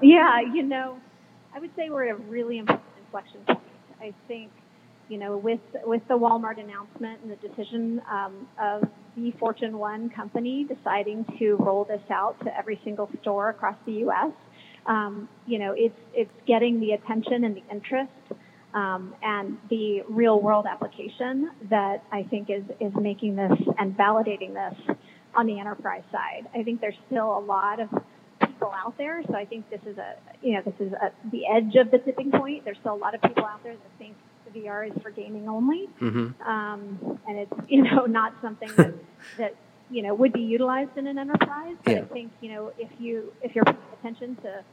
Yeah, 0.02 0.42
you 0.42 0.64
know, 0.64 0.98
I 1.54 1.60
would 1.60 1.70
say 1.76 1.90
we're 1.92 2.08
at 2.10 2.16
a 2.16 2.16
really 2.16 2.58
important 2.58 2.88
inflection 3.06 3.42
point. 3.46 3.60
I 4.00 4.14
think, 4.28 4.50
you 5.08 5.20
know, 5.20 5.38
with 5.38 5.60
with 5.84 6.02
the 6.08 6.18
Walmart 6.18 6.60
announcement 6.60 7.20
and 7.22 7.32
the 7.32 7.48
decision 7.48 8.02
um, 8.10 8.48
of 8.60 8.90
the 9.16 9.32
Fortune 9.34 9.78
One 9.78 10.10
company 10.10 10.64
deciding 10.64 11.26
to 11.38 11.58
roll 11.58 11.84
this 11.84 12.02
out 12.10 12.40
to 12.44 12.58
every 12.58 12.80
single 12.84 13.08
store 13.22 13.50
across 13.50 13.76
the 13.86 13.92
U.S 14.06 14.32
um, 14.86 15.30
you 15.46 15.60
know, 15.60 15.74
it's 15.78 15.98
it's 16.14 16.32
getting 16.48 16.80
the 16.80 16.92
attention 16.92 17.44
and 17.44 17.56
the 17.56 17.64
interest 17.72 18.12
um, 18.74 19.14
and 19.22 19.58
the 19.70 20.02
real 20.10 20.42
world 20.42 20.66
application 20.70 21.52
that 21.70 22.04
I 22.12 22.24
think 22.24 22.50
is 22.50 22.64
is 22.80 22.94
making 23.00 23.36
this 23.36 23.52
and 23.78 23.96
validating 23.98 24.54
this 24.54 24.96
on 25.36 25.46
the 25.46 25.60
enterprise 25.60 26.04
side. 26.12 26.48
I 26.54 26.64
think 26.64 26.82
there's 26.82 26.98
still 27.08 27.38
a 27.38 27.40
lot 27.40 27.80
of 27.80 27.90
people 28.40 28.72
out 28.76 28.98
there, 28.98 29.22
so 29.28 29.36
I 29.36 29.46
think 29.46 29.70
this 29.70 29.82
is 29.86 29.98
a 29.98 30.16
you 30.42 30.54
know 30.54 30.62
this 30.64 30.88
is 30.88 30.94
a, 30.94 31.12
the 31.32 31.44
edge 31.48 31.76
of 31.76 31.92
the 31.92 32.00
tipping 32.00 32.32
point. 32.32 32.66
There's 32.66 32.78
still 32.80 32.94
a 32.94 32.96
lot 32.96 33.16
of 33.16 33.22
people 33.22 33.46
out 33.46 33.64
there 33.64 33.74
that 33.74 33.98
think 33.98 34.16
VR 34.56 34.88
is 34.88 35.02
for 35.02 35.12
gaming 35.12 35.48
only, 35.48 35.88
mm-hmm. 36.02 36.42
um, 36.50 37.20
and 37.28 37.38
it's 37.38 37.54
you 37.68 37.84
know 37.84 38.06
not 38.08 38.34
something 38.42 38.70
that 38.78 38.94
that 39.38 39.56
you 39.92 40.02
know 40.02 40.14
would 40.14 40.34
be 40.34 40.42
utilized 40.42 40.98
in 40.98 41.08
an 41.08 41.18
enterprise. 41.18 41.76
But 41.84 41.92
yeah. 41.92 42.00
I 42.00 42.06
think 42.06 42.32
you 42.42 42.50
know 42.50 42.72
if 42.78 42.90
you 43.00 43.34
if 43.42 43.56
you're 43.56 43.66
paying 43.66 43.78
attention 44.00 44.36
to 44.38 44.64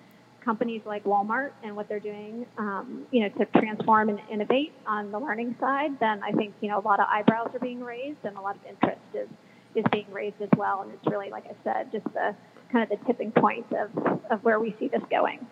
companies 0.45 0.81
like 0.87 1.05
Walmart 1.05 1.51
and 1.63 1.77
what 1.77 1.89
they're 1.89 2.01
doing, 2.01 2.47
um, 2.57 3.07
you 3.11 3.21
know, 3.21 3.29
to 3.29 3.45
transform 3.61 4.09
and 4.09 4.19
innovate 4.31 4.73
on 4.87 5.11
the 5.11 5.19
learning 5.19 5.55
side, 5.61 5.99
then 6.01 6.23
I 6.23 6.33
think 6.33 6.55
you 6.61 6.69
know 6.69 6.79
a 6.79 6.87
lot 6.87 7.01
of 7.01 7.07
eyebrows 7.11 7.51
are 7.55 7.59
being 7.59 7.83
raised 7.83 8.19
and 8.25 8.37
a 8.37 8.41
lot 8.41 8.57
of 8.57 8.63
interest 8.67 9.01
is 9.15 9.29
is 9.75 9.85
being 9.93 10.07
raised 10.11 10.41
as 10.41 10.49
well. 10.57 10.83
And 10.83 10.93
it's 10.93 11.07
really, 11.07 11.31
like 11.31 11.45
I 11.47 11.55
said, 11.65 11.93
just 11.93 12.05
the 12.15 12.35
kind 12.73 12.91
of 12.91 12.99
the 12.99 13.05
tipping 13.07 13.33
point 13.33 13.67
of 13.73 13.91
of 14.31 14.43
where 14.45 14.61
we 14.61 14.75
see 14.79 14.89
this 14.89 15.03
going. 15.11 15.47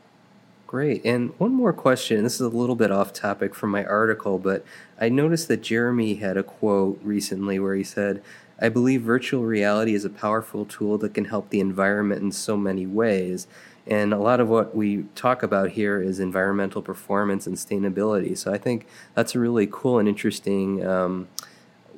Great. 0.67 1.05
And 1.05 1.33
one 1.39 1.53
more 1.53 1.73
question. 1.73 2.25
This 2.25 2.35
is 2.35 2.41
a 2.41 2.49
little 2.49 2.75
bit 2.75 2.91
off 2.91 3.13
topic 3.13 3.55
from 3.55 3.71
my 3.71 3.85
article, 3.85 4.37
but 4.39 4.65
I 5.01 5.09
noticed 5.09 5.47
that 5.47 5.63
Jeremy 5.63 6.17
had 6.17 6.37
a 6.37 6.43
quote 6.43 6.99
recently 7.05 7.61
where 7.61 7.77
he 7.77 7.85
said, 7.85 8.21
I 8.61 8.69
believe 8.69 9.03
virtual 9.03 9.45
reality 9.45 9.95
is 9.95 10.05
a 10.05 10.11
powerful 10.11 10.65
tool 10.65 10.97
that 10.99 11.15
can 11.15 11.27
help 11.27 11.51
the 11.51 11.61
environment 11.61 12.23
in 12.23 12.33
so 12.33 12.57
many 12.57 12.87
ways. 12.87 13.47
And 13.87 14.13
a 14.13 14.19
lot 14.19 14.41
of 14.41 14.49
what 14.49 14.75
we 14.75 15.05
talk 15.15 15.43
about 15.43 15.71
here 15.71 16.01
is 16.01 16.19
environmental 16.19 16.83
performance 16.83 17.47
and 17.47 17.57
sustainability. 17.57 18.37
So 18.37 18.53
I 18.53 18.59
think 18.59 18.87
that's 19.15 19.35
a 19.35 19.39
really 19.39 19.69
cool 19.71 19.99
and 19.99 20.09
interesting 20.09 20.85
um, 20.85 21.29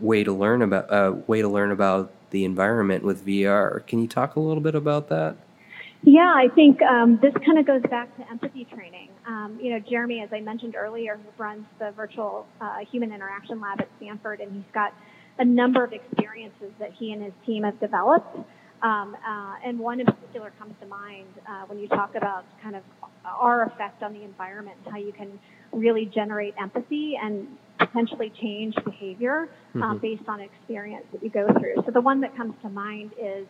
way 0.00 0.22
to 0.24 0.32
learn 0.32 0.62
about 0.62 0.90
uh, 0.90 1.14
way 1.26 1.40
to 1.40 1.48
learn 1.48 1.70
about 1.70 2.12
the 2.30 2.44
environment 2.44 3.04
with 3.04 3.24
VR. 3.24 3.86
Can 3.86 4.00
you 4.00 4.08
talk 4.08 4.36
a 4.36 4.40
little 4.40 4.62
bit 4.62 4.74
about 4.74 5.08
that? 5.08 5.36
Yeah, 6.02 6.32
I 6.34 6.48
think 6.54 6.80
um, 6.82 7.18
this 7.20 7.34
kind 7.44 7.58
of 7.58 7.66
goes 7.66 7.82
back 7.90 8.14
to 8.18 8.30
empathy 8.30 8.66
training. 8.72 9.08
Um, 9.26 9.58
you 9.60 9.70
know, 9.70 9.80
Jeremy, 9.80 10.20
as 10.22 10.28
I 10.32 10.40
mentioned 10.40 10.76
earlier, 10.76 11.18
runs 11.38 11.64
the 11.80 11.90
virtual 11.92 12.46
uh, 12.60 12.78
human 12.90 13.12
interaction 13.12 13.60
lab 13.60 13.80
at 13.80 13.88
Stanford, 13.96 14.40
and 14.40 14.52
he's 14.52 14.72
got 14.72 14.94
a 15.38 15.44
number 15.44 15.84
of 15.84 15.92
experiences 15.92 16.72
that 16.78 16.92
he 16.98 17.12
and 17.12 17.22
his 17.22 17.32
team 17.46 17.62
have 17.64 17.78
developed. 17.80 18.36
Um, 18.80 19.16
uh, 19.26 19.56
and 19.64 19.78
one 19.78 20.00
in 20.00 20.06
particular 20.06 20.52
comes 20.58 20.74
to 20.80 20.86
mind 20.86 21.26
uh, 21.48 21.64
when 21.66 21.78
you 21.78 21.88
talk 21.88 22.14
about 22.14 22.44
kind 22.62 22.76
of 22.76 22.82
our 23.24 23.64
effect 23.64 24.02
on 24.02 24.12
the 24.12 24.22
environment, 24.22 24.76
how 24.88 24.98
you 24.98 25.12
can 25.12 25.38
really 25.72 26.06
generate 26.06 26.54
empathy 26.60 27.14
and 27.20 27.48
potentially 27.78 28.32
change 28.40 28.74
behavior 28.84 29.48
um, 29.74 29.82
mm-hmm. 29.82 29.98
based 29.98 30.28
on 30.28 30.40
experience 30.40 31.04
that 31.12 31.22
you 31.22 31.30
go 31.30 31.46
through. 31.58 31.82
So 31.84 31.92
the 31.92 32.00
one 32.00 32.20
that 32.20 32.36
comes 32.36 32.54
to 32.62 32.68
mind 32.68 33.12
is 33.20 33.46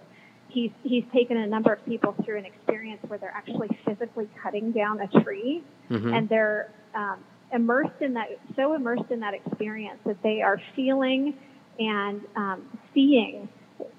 he's 0.48 0.70
he's 0.82 1.04
taken 1.12 1.36
a 1.36 1.46
number 1.46 1.72
of 1.72 1.84
people 1.86 2.14
through 2.24 2.38
an 2.38 2.44
experience 2.44 3.00
where 3.06 3.18
they're 3.18 3.34
actually 3.34 3.68
physically 3.84 4.28
cutting 4.42 4.72
down 4.72 5.00
a 5.00 5.22
tree, 5.22 5.62
mm-hmm. 5.90 6.12
and 6.12 6.28
they're 6.28 6.72
um, 6.94 7.18
immersed 7.52 8.00
in 8.00 8.14
that 8.14 8.28
so 8.56 8.74
immersed 8.74 9.10
in 9.10 9.20
that 9.20 9.34
experience 9.34 9.98
that 10.04 10.22
they 10.22 10.40
are 10.42 10.60
feeling 10.74 11.34
and 11.78 12.20
um, 12.36 12.78
seeing 12.94 13.48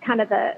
kind 0.05 0.21
of 0.21 0.29
the 0.29 0.51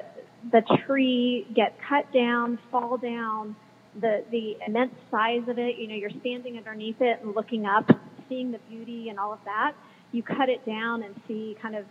the 0.51 0.61
tree 0.85 1.45
get 1.55 1.77
cut 1.87 2.11
down, 2.13 2.57
fall 2.71 2.97
down, 2.97 3.55
the 3.99 4.23
the 4.31 4.57
immense 4.65 4.93
size 5.09 5.43
of 5.47 5.59
it. 5.59 5.77
You 5.77 5.87
know, 5.87 5.95
you're 5.95 6.09
standing 6.21 6.57
underneath 6.57 6.99
it 6.99 7.19
and 7.23 7.35
looking 7.35 7.65
up, 7.65 7.89
seeing 8.29 8.51
the 8.51 8.59
beauty 8.69 9.09
and 9.09 9.19
all 9.19 9.33
of 9.33 9.39
that. 9.45 9.73
You 10.11 10.23
cut 10.23 10.49
it 10.49 10.65
down 10.65 11.03
and 11.03 11.15
see 11.27 11.55
kind 11.61 11.75
of 11.75 11.85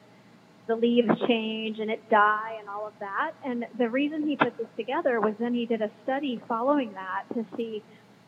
the 0.66 0.76
leaves 0.76 1.08
change 1.26 1.78
and 1.80 1.90
it 1.90 2.00
die 2.10 2.56
and 2.58 2.68
all 2.68 2.86
of 2.86 2.92
that. 3.00 3.32
And 3.44 3.64
the 3.78 3.88
reason 3.88 4.28
he 4.28 4.36
put 4.36 4.56
this 4.56 4.68
together 4.76 5.20
was 5.20 5.34
then 5.40 5.54
he 5.54 5.66
did 5.66 5.82
a 5.82 5.90
study 6.04 6.40
following 6.46 6.92
that 6.92 7.24
to 7.34 7.44
see 7.56 7.82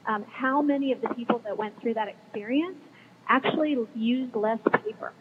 um, 0.09 0.25
how 0.29 0.63
many 0.63 0.93
of 0.93 1.01
the 1.01 1.09
people 1.11 1.41
that 1.45 1.57
went 1.57 1.81
through 1.81 1.95
that 1.95 2.09
experience 2.09 2.79
actually 3.29 3.77
used 3.95 4.35
less 4.35 4.59
paper. 4.85 5.13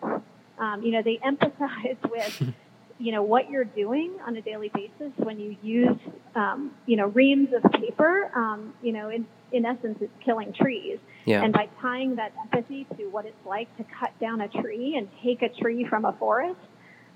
Um, 0.62 0.84
you 0.84 0.91
know, 0.91 1.02
they 1.02 1.17
empathize 1.26 1.97
with, 2.10 2.54
you 3.00 3.12
know, 3.12 3.24
what 3.24 3.50
you're 3.50 3.65
doing 3.65 4.13
on 4.26 4.38
a 4.38 4.41
daily 4.41 4.71
basis 4.74 5.12
when 5.17 5.39
you 5.39 5.58
use, 5.62 5.97
um, 6.36 6.71
you 6.86 6.95
know, 6.95 7.08
reams 7.08 7.50
of 7.54 7.69
paper. 7.74 8.32
Um, 8.34 8.74
you 8.82 8.93
know, 8.93 9.10
in 9.10 9.26
in 9.52 9.65
essence, 9.65 9.97
it's 10.00 10.13
killing 10.24 10.54
trees. 10.54 11.00
Yeah. 11.26 11.43
And 11.43 11.54
by 11.54 11.67
tying 11.82 12.15
that 12.15 12.32
empathy 12.41 12.88
to 12.97 13.08
what 13.08 13.26
it's 13.26 13.45
like 13.45 13.76
to 13.78 13.86
cut 14.00 14.17
down 14.19 14.39
a 14.39 14.47
tree 14.47 14.95
and 14.95 15.10
take 15.21 15.41
a 15.41 15.50
tree 15.50 15.86
from 15.89 16.06
a 16.06 16.13
forest, 16.13 16.60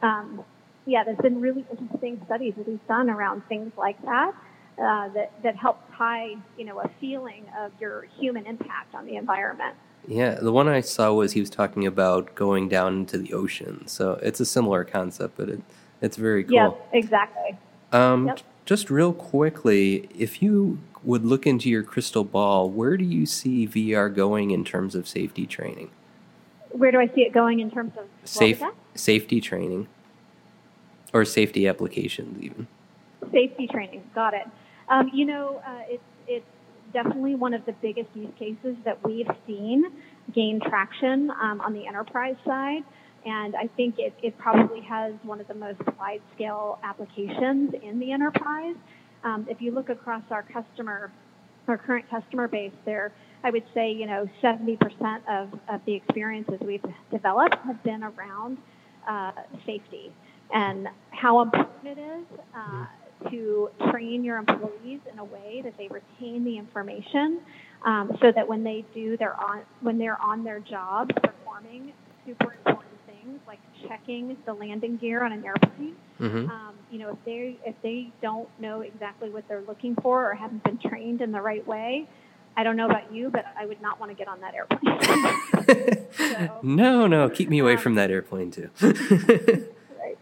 um, 0.02 0.44
yeah, 0.86 1.04
there's 1.04 1.18
been 1.18 1.40
really 1.40 1.66
interesting 1.72 2.22
studies 2.26 2.54
that 2.58 2.68
he's 2.68 2.80
done 2.88 3.10
around 3.10 3.44
things 3.48 3.72
like 3.78 4.02
that. 4.04 4.34
Uh, 4.78 5.08
that 5.14 5.32
that 5.42 5.56
help 5.56 5.80
tie, 5.98 6.36
you 6.58 6.66
know, 6.66 6.82
a 6.82 6.90
feeling 7.00 7.46
of 7.58 7.72
your 7.80 8.06
human 8.20 8.46
impact 8.46 8.94
on 8.94 9.06
the 9.06 9.16
environment. 9.16 9.74
Yeah, 10.08 10.36
the 10.36 10.52
one 10.52 10.68
I 10.68 10.82
saw 10.82 11.14
was 11.14 11.34
he 11.34 11.40
was 11.40 11.50
talking 11.50 11.86
about 11.86 12.36
going 12.36 12.70
down 12.70 12.96
into 12.96 13.18
the 13.18 13.34
ocean. 13.34 13.88
So 13.88 14.20
it's 14.22 14.40
a 14.40 14.46
similar 14.46 14.84
concept, 14.84 15.38
but 15.38 15.50
it, 15.50 15.62
it's 16.02 16.18
very 16.18 16.44
cool. 16.44 16.54
Yeah, 16.54 16.72
exactly. 16.92 17.58
Um, 17.92 18.28
yep. 18.28 18.40
Just 18.66 18.90
real 18.90 19.14
quickly, 19.14 20.10
if 20.18 20.42
you 20.42 20.80
would 21.04 21.24
look 21.24 21.46
into 21.46 21.70
your 21.70 21.84
crystal 21.84 22.24
ball, 22.24 22.70
where 22.70 22.98
do 22.98 23.06
you 23.06 23.26
see 23.26 23.68
VR 23.68 24.14
going 24.14 24.52
in 24.52 24.66
terms 24.66 24.96
of 24.96 25.08
safety 25.08 25.46
training? 25.46 25.92
Where 26.70 26.92
do 26.92 27.00
I 27.00 27.08
see 27.08 27.22
it 27.22 27.32
going 27.32 27.60
in 27.60 27.72
terms 27.72 27.94
of 27.98 28.06
safe 28.28 28.62
safety 28.96 29.40
training 29.40 29.88
or 31.14 31.24
safety 31.24 31.68
applications, 31.68 32.42
even? 32.44 32.68
Safety 33.32 33.68
training, 33.68 34.04
got 34.14 34.34
it. 34.34 34.48
Um, 34.90 35.10
you 35.14 35.26
know, 35.26 35.62
uh, 35.66 35.84
it's 35.88 36.04
it's 36.28 36.55
definitely 36.96 37.36
one 37.36 37.54
of 37.54 37.66
the 37.66 37.74
biggest 37.74 38.08
use 38.16 38.32
cases 38.40 38.78
that 38.86 38.98
we've 39.04 39.28
seen 39.46 39.84
gain 40.34 40.62
traction 40.62 41.30
um, 41.30 41.60
on 41.60 41.74
the 41.74 41.86
enterprise 41.86 42.38
side. 42.46 42.84
And 43.26 43.54
I 43.56 43.68
think 43.76 43.96
it, 43.98 44.14
it 44.24 44.38
probably 44.38 44.82
has 44.82 45.14
one 45.24 45.42
of 45.42 45.48
the 45.48 45.56
most 45.56 45.82
wide 46.00 46.22
scale 46.34 46.80
applications 46.84 47.74
in 47.84 48.00
the 48.00 48.14
enterprise. 48.14 48.76
Um, 49.26 49.46
if 49.50 49.62
you 49.62 49.72
look 49.72 49.90
across 49.90 50.24
our 50.32 50.44
customer, 50.44 51.12
our 51.68 51.78
current 51.78 52.10
customer 52.10 52.48
base, 52.48 52.72
there, 52.86 53.12
I 53.44 53.52
would 53.52 53.66
say, 53.74 53.92
you 53.92 54.06
know, 54.06 54.30
70% 54.42 54.78
of, 55.28 55.60
of 55.68 55.82
the 55.86 55.96
experiences 55.96 56.60
we've 56.62 56.86
developed 57.12 57.58
have 57.66 57.84
been 57.84 58.04
around 58.04 58.58
uh, 59.08 59.32
safety 59.66 60.14
and 60.54 60.88
how 61.10 61.42
important 61.42 61.88
it 61.88 61.98
is. 61.98 62.40
Uh, 62.56 62.86
to 63.30 63.70
train 63.92 64.24
your 64.24 64.38
employees 64.38 65.00
in 65.12 65.20
a 65.20 65.24
way 65.24 65.62
that 65.64 65.78
they 65.78 65.88
retain 65.88 66.44
the 66.44 66.58
information 66.58 67.40
um, 67.84 68.18
so 68.22 68.32
that 68.32 68.48
when 68.48 68.64
they 68.64 68.86
do 68.94 69.18
their 69.18 69.40
on 69.40 69.62
when 69.82 69.98
they're 69.98 70.22
on 70.22 70.44
their 70.44 70.60
job 70.60 71.10
performing 71.22 71.94
super 72.26 72.54
important 72.54 72.94
things 73.06 73.40
like 73.48 73.60
checking 73.88 74.36
the 74.46 74.54
landing 74.54 74.98
gear 74.98 75.24
on 75.24 75.32
an 75.32 75.46
airplane 75.46 75.96
mm-hmm. 76.20 76.50
um, 76.50 76.76
you 76.92 77.00
know 77.00 77.10
if 77.10 77.18
they 77.26 77.58
if 77.66 77.76
they 77.82 78.12
don't 78.22 78.50
know 78.60 78.82
exactly 78.82 79.30
what 79.30 79.48
they're 79.48 79.64
looking 79.68 79.96
for 79.96 80.30
or 80.30 80.34
haven't 80.34 80.64
been 80.64 80.78
trained 80.78 81.22
in 81.22 81.32
the 81.32 81.42
right 81.42 81.66
way 81.68 82.08
I 82.58 82.64
don't 82.64 82.78
know 82.78 82.86
about 82.86 83.14
you, 83.14 83.30
but 83.30 83.46
I 83.58 83.66
would 83.66 83.82
not 83.82 84.00
want 84.00 84.12
to 84.12 84.16
get 84.16 84.28
on 84.28 84.40
that 84.42 84.54
airplane. 84.56 86.08
so, 86.18 86.60
no, 86.64 87.06
no, 87.06 87.30
keep 87.30 87.50
me 87.50 87.60
away 87.60 87.74
um, 87.74 87.80
from 87.80 87.96
that 87.96 88.10
airplane 88.10 88.50
too. 88.50 88.70
right. 88.82 90.18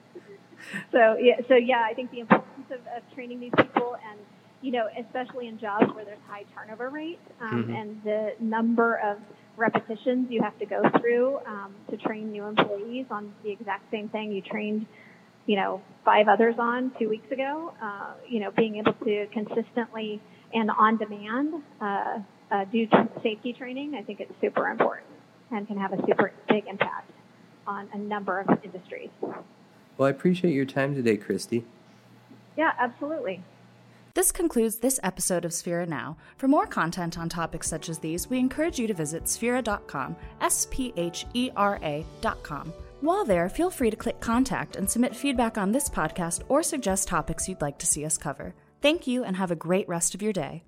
So 0.91 1.17
yeah, 1.19 1.41
so 1.47 1.55
yeah, 1.55 1.85
I 1.87 1.93
think 1.93 2.11
the 2.11 2.21
importance 2.21 2.52
of, 2.73 2.79
of 2.95 3.03
training 3.15 3.39
these 3.39 3.53
people 3.57 3.95
and 4.09 4.19
you 4.63 4.71
know, 4.71 4.87
especially 4.97 5.47
in 5.47 5.59
jobs 5.59 5.93
where 5.93 6.05
there's 6.05 6.17
high 6.25 6.45
turnover 6.55 6.89
rates 6.89 7.19
um, 7.41 7.65
mm-hmm. 7.65 7.73
and 7.73 8.03
the 8.03 8.31
number 8.39 8.95
of 8.95 9.17
repetitions 9.57 10.27
you 10.31 10.41
have 10.41 10.57
to 10.57 10.65
go 10.65 10.81
through 10.99 11.37
um, 11.45 11.75
to 11.91 11.97
train 11.97 12.31
new 12.31 12.45
employees 12.45 13.05
on 13.11 13.33
the 13.43 13.51
exact 13.51 13.91
same 13.91 14.07
thing 14.07 14.31
you 14.31 14.41
trained, 14.41 14.85
you 15.45 15.57
know, 15.57 15.81
five 16.05 16.27
others 16.29 16.55
on 16.57 16.91
two 16.97 17.09
weeks 17.09 17.29
ago. 17.29 17.73
Uh, 17.81 18.13
you 18.27 18.39
know, 18.39 18.51
being 18.51 18.77
able 18.77 18.93
to 18.93 19.27
consistently 19.33 20.21
and 20.53 20.71
on 20.71 20.97
demand 20.97 21.61
uh, 21.81 22.19
uh, 22.49 22.65
do 22.71 22.87
safety 23.21 23.51
training, 23.51 23.95
I 23.95 24.01
think 24.01 24.21
it's 24.21 24.33
super 24.39 24.69
important 24.69 25.07
and 25.51 25.67
can 25.67 25.77
have 25.77 25.91
a 25.91 25.97
super 26.07 26.31
big 26.47 26.67
impact 26.67 27.11
on 27.67 27.89
a 27.93 27.97
number 27.97 28.39
of 28.39 28.47
industries. 28.63 29.09
Well, 29.21 30.07
I 30.07 30.09
appreciate 30.09 30.53
your 30.53 30.65
time 30.65 30.95
today, 30.95 31.17
Christy. 31.17 31.65
Yeah, 32.57 32.71
absolutely. 32.79 33.41
This 34.15 34.31
concludes 34.31 34.77
this 34.77 34.99
episode 35.01 35.43
of 35.43 35.51
Sphera 35.51 35.87
Now. 35.87 36.17
For 36.37 36.47
more 36.47 36.67
content 36.67 37.17
on 37.17 37.29
topics 37.29 37.67
such 37.67 37.89
as 37.89 37.97
these, 37.97 38.29
we 38.29 38.37
encourage 38.37 38.77
you 38.77 38.85
to 38.85 38.93
visit 38.93 39.23
sphera.com, 39.23 40.15
S 40.39 40.67
P 40.69 40.93
H 40.97 41.25
E 41.33 41.49
R 41.55 41.79
A.com. 41.81 42.71
While 43.01 43.25
there, 43.25 43.49
feel 43.49 43.71
free 43.71 43.89
to 43.89 43.97
click 43.97 44.19
contact 44.19 44.75
and 44.75 44.89
submit 44.89 45.15
feedback 45.15 45.57
on 45.57 45.71
this 45.71 45.89
podcast 45.89 46.43
or 46.47 46.61
suggest 46.61 47.07
topics 47.07 47.49
you'd 47.49 47.61
like 47.61 47.79
to 47.79 47.87
see 47.87 48.05
us 48.05 48.17
cover. 48.17 48.53
Thank 48.81 49.07
you 49.07 49.23
and 49.23 49.35
have 49.35 49.51
a 49.51 49.55
great 49.55 49.89
rest 49.89 50.13
of 50.13 50.21
your 50.21 50.31
day. 50.31 50.63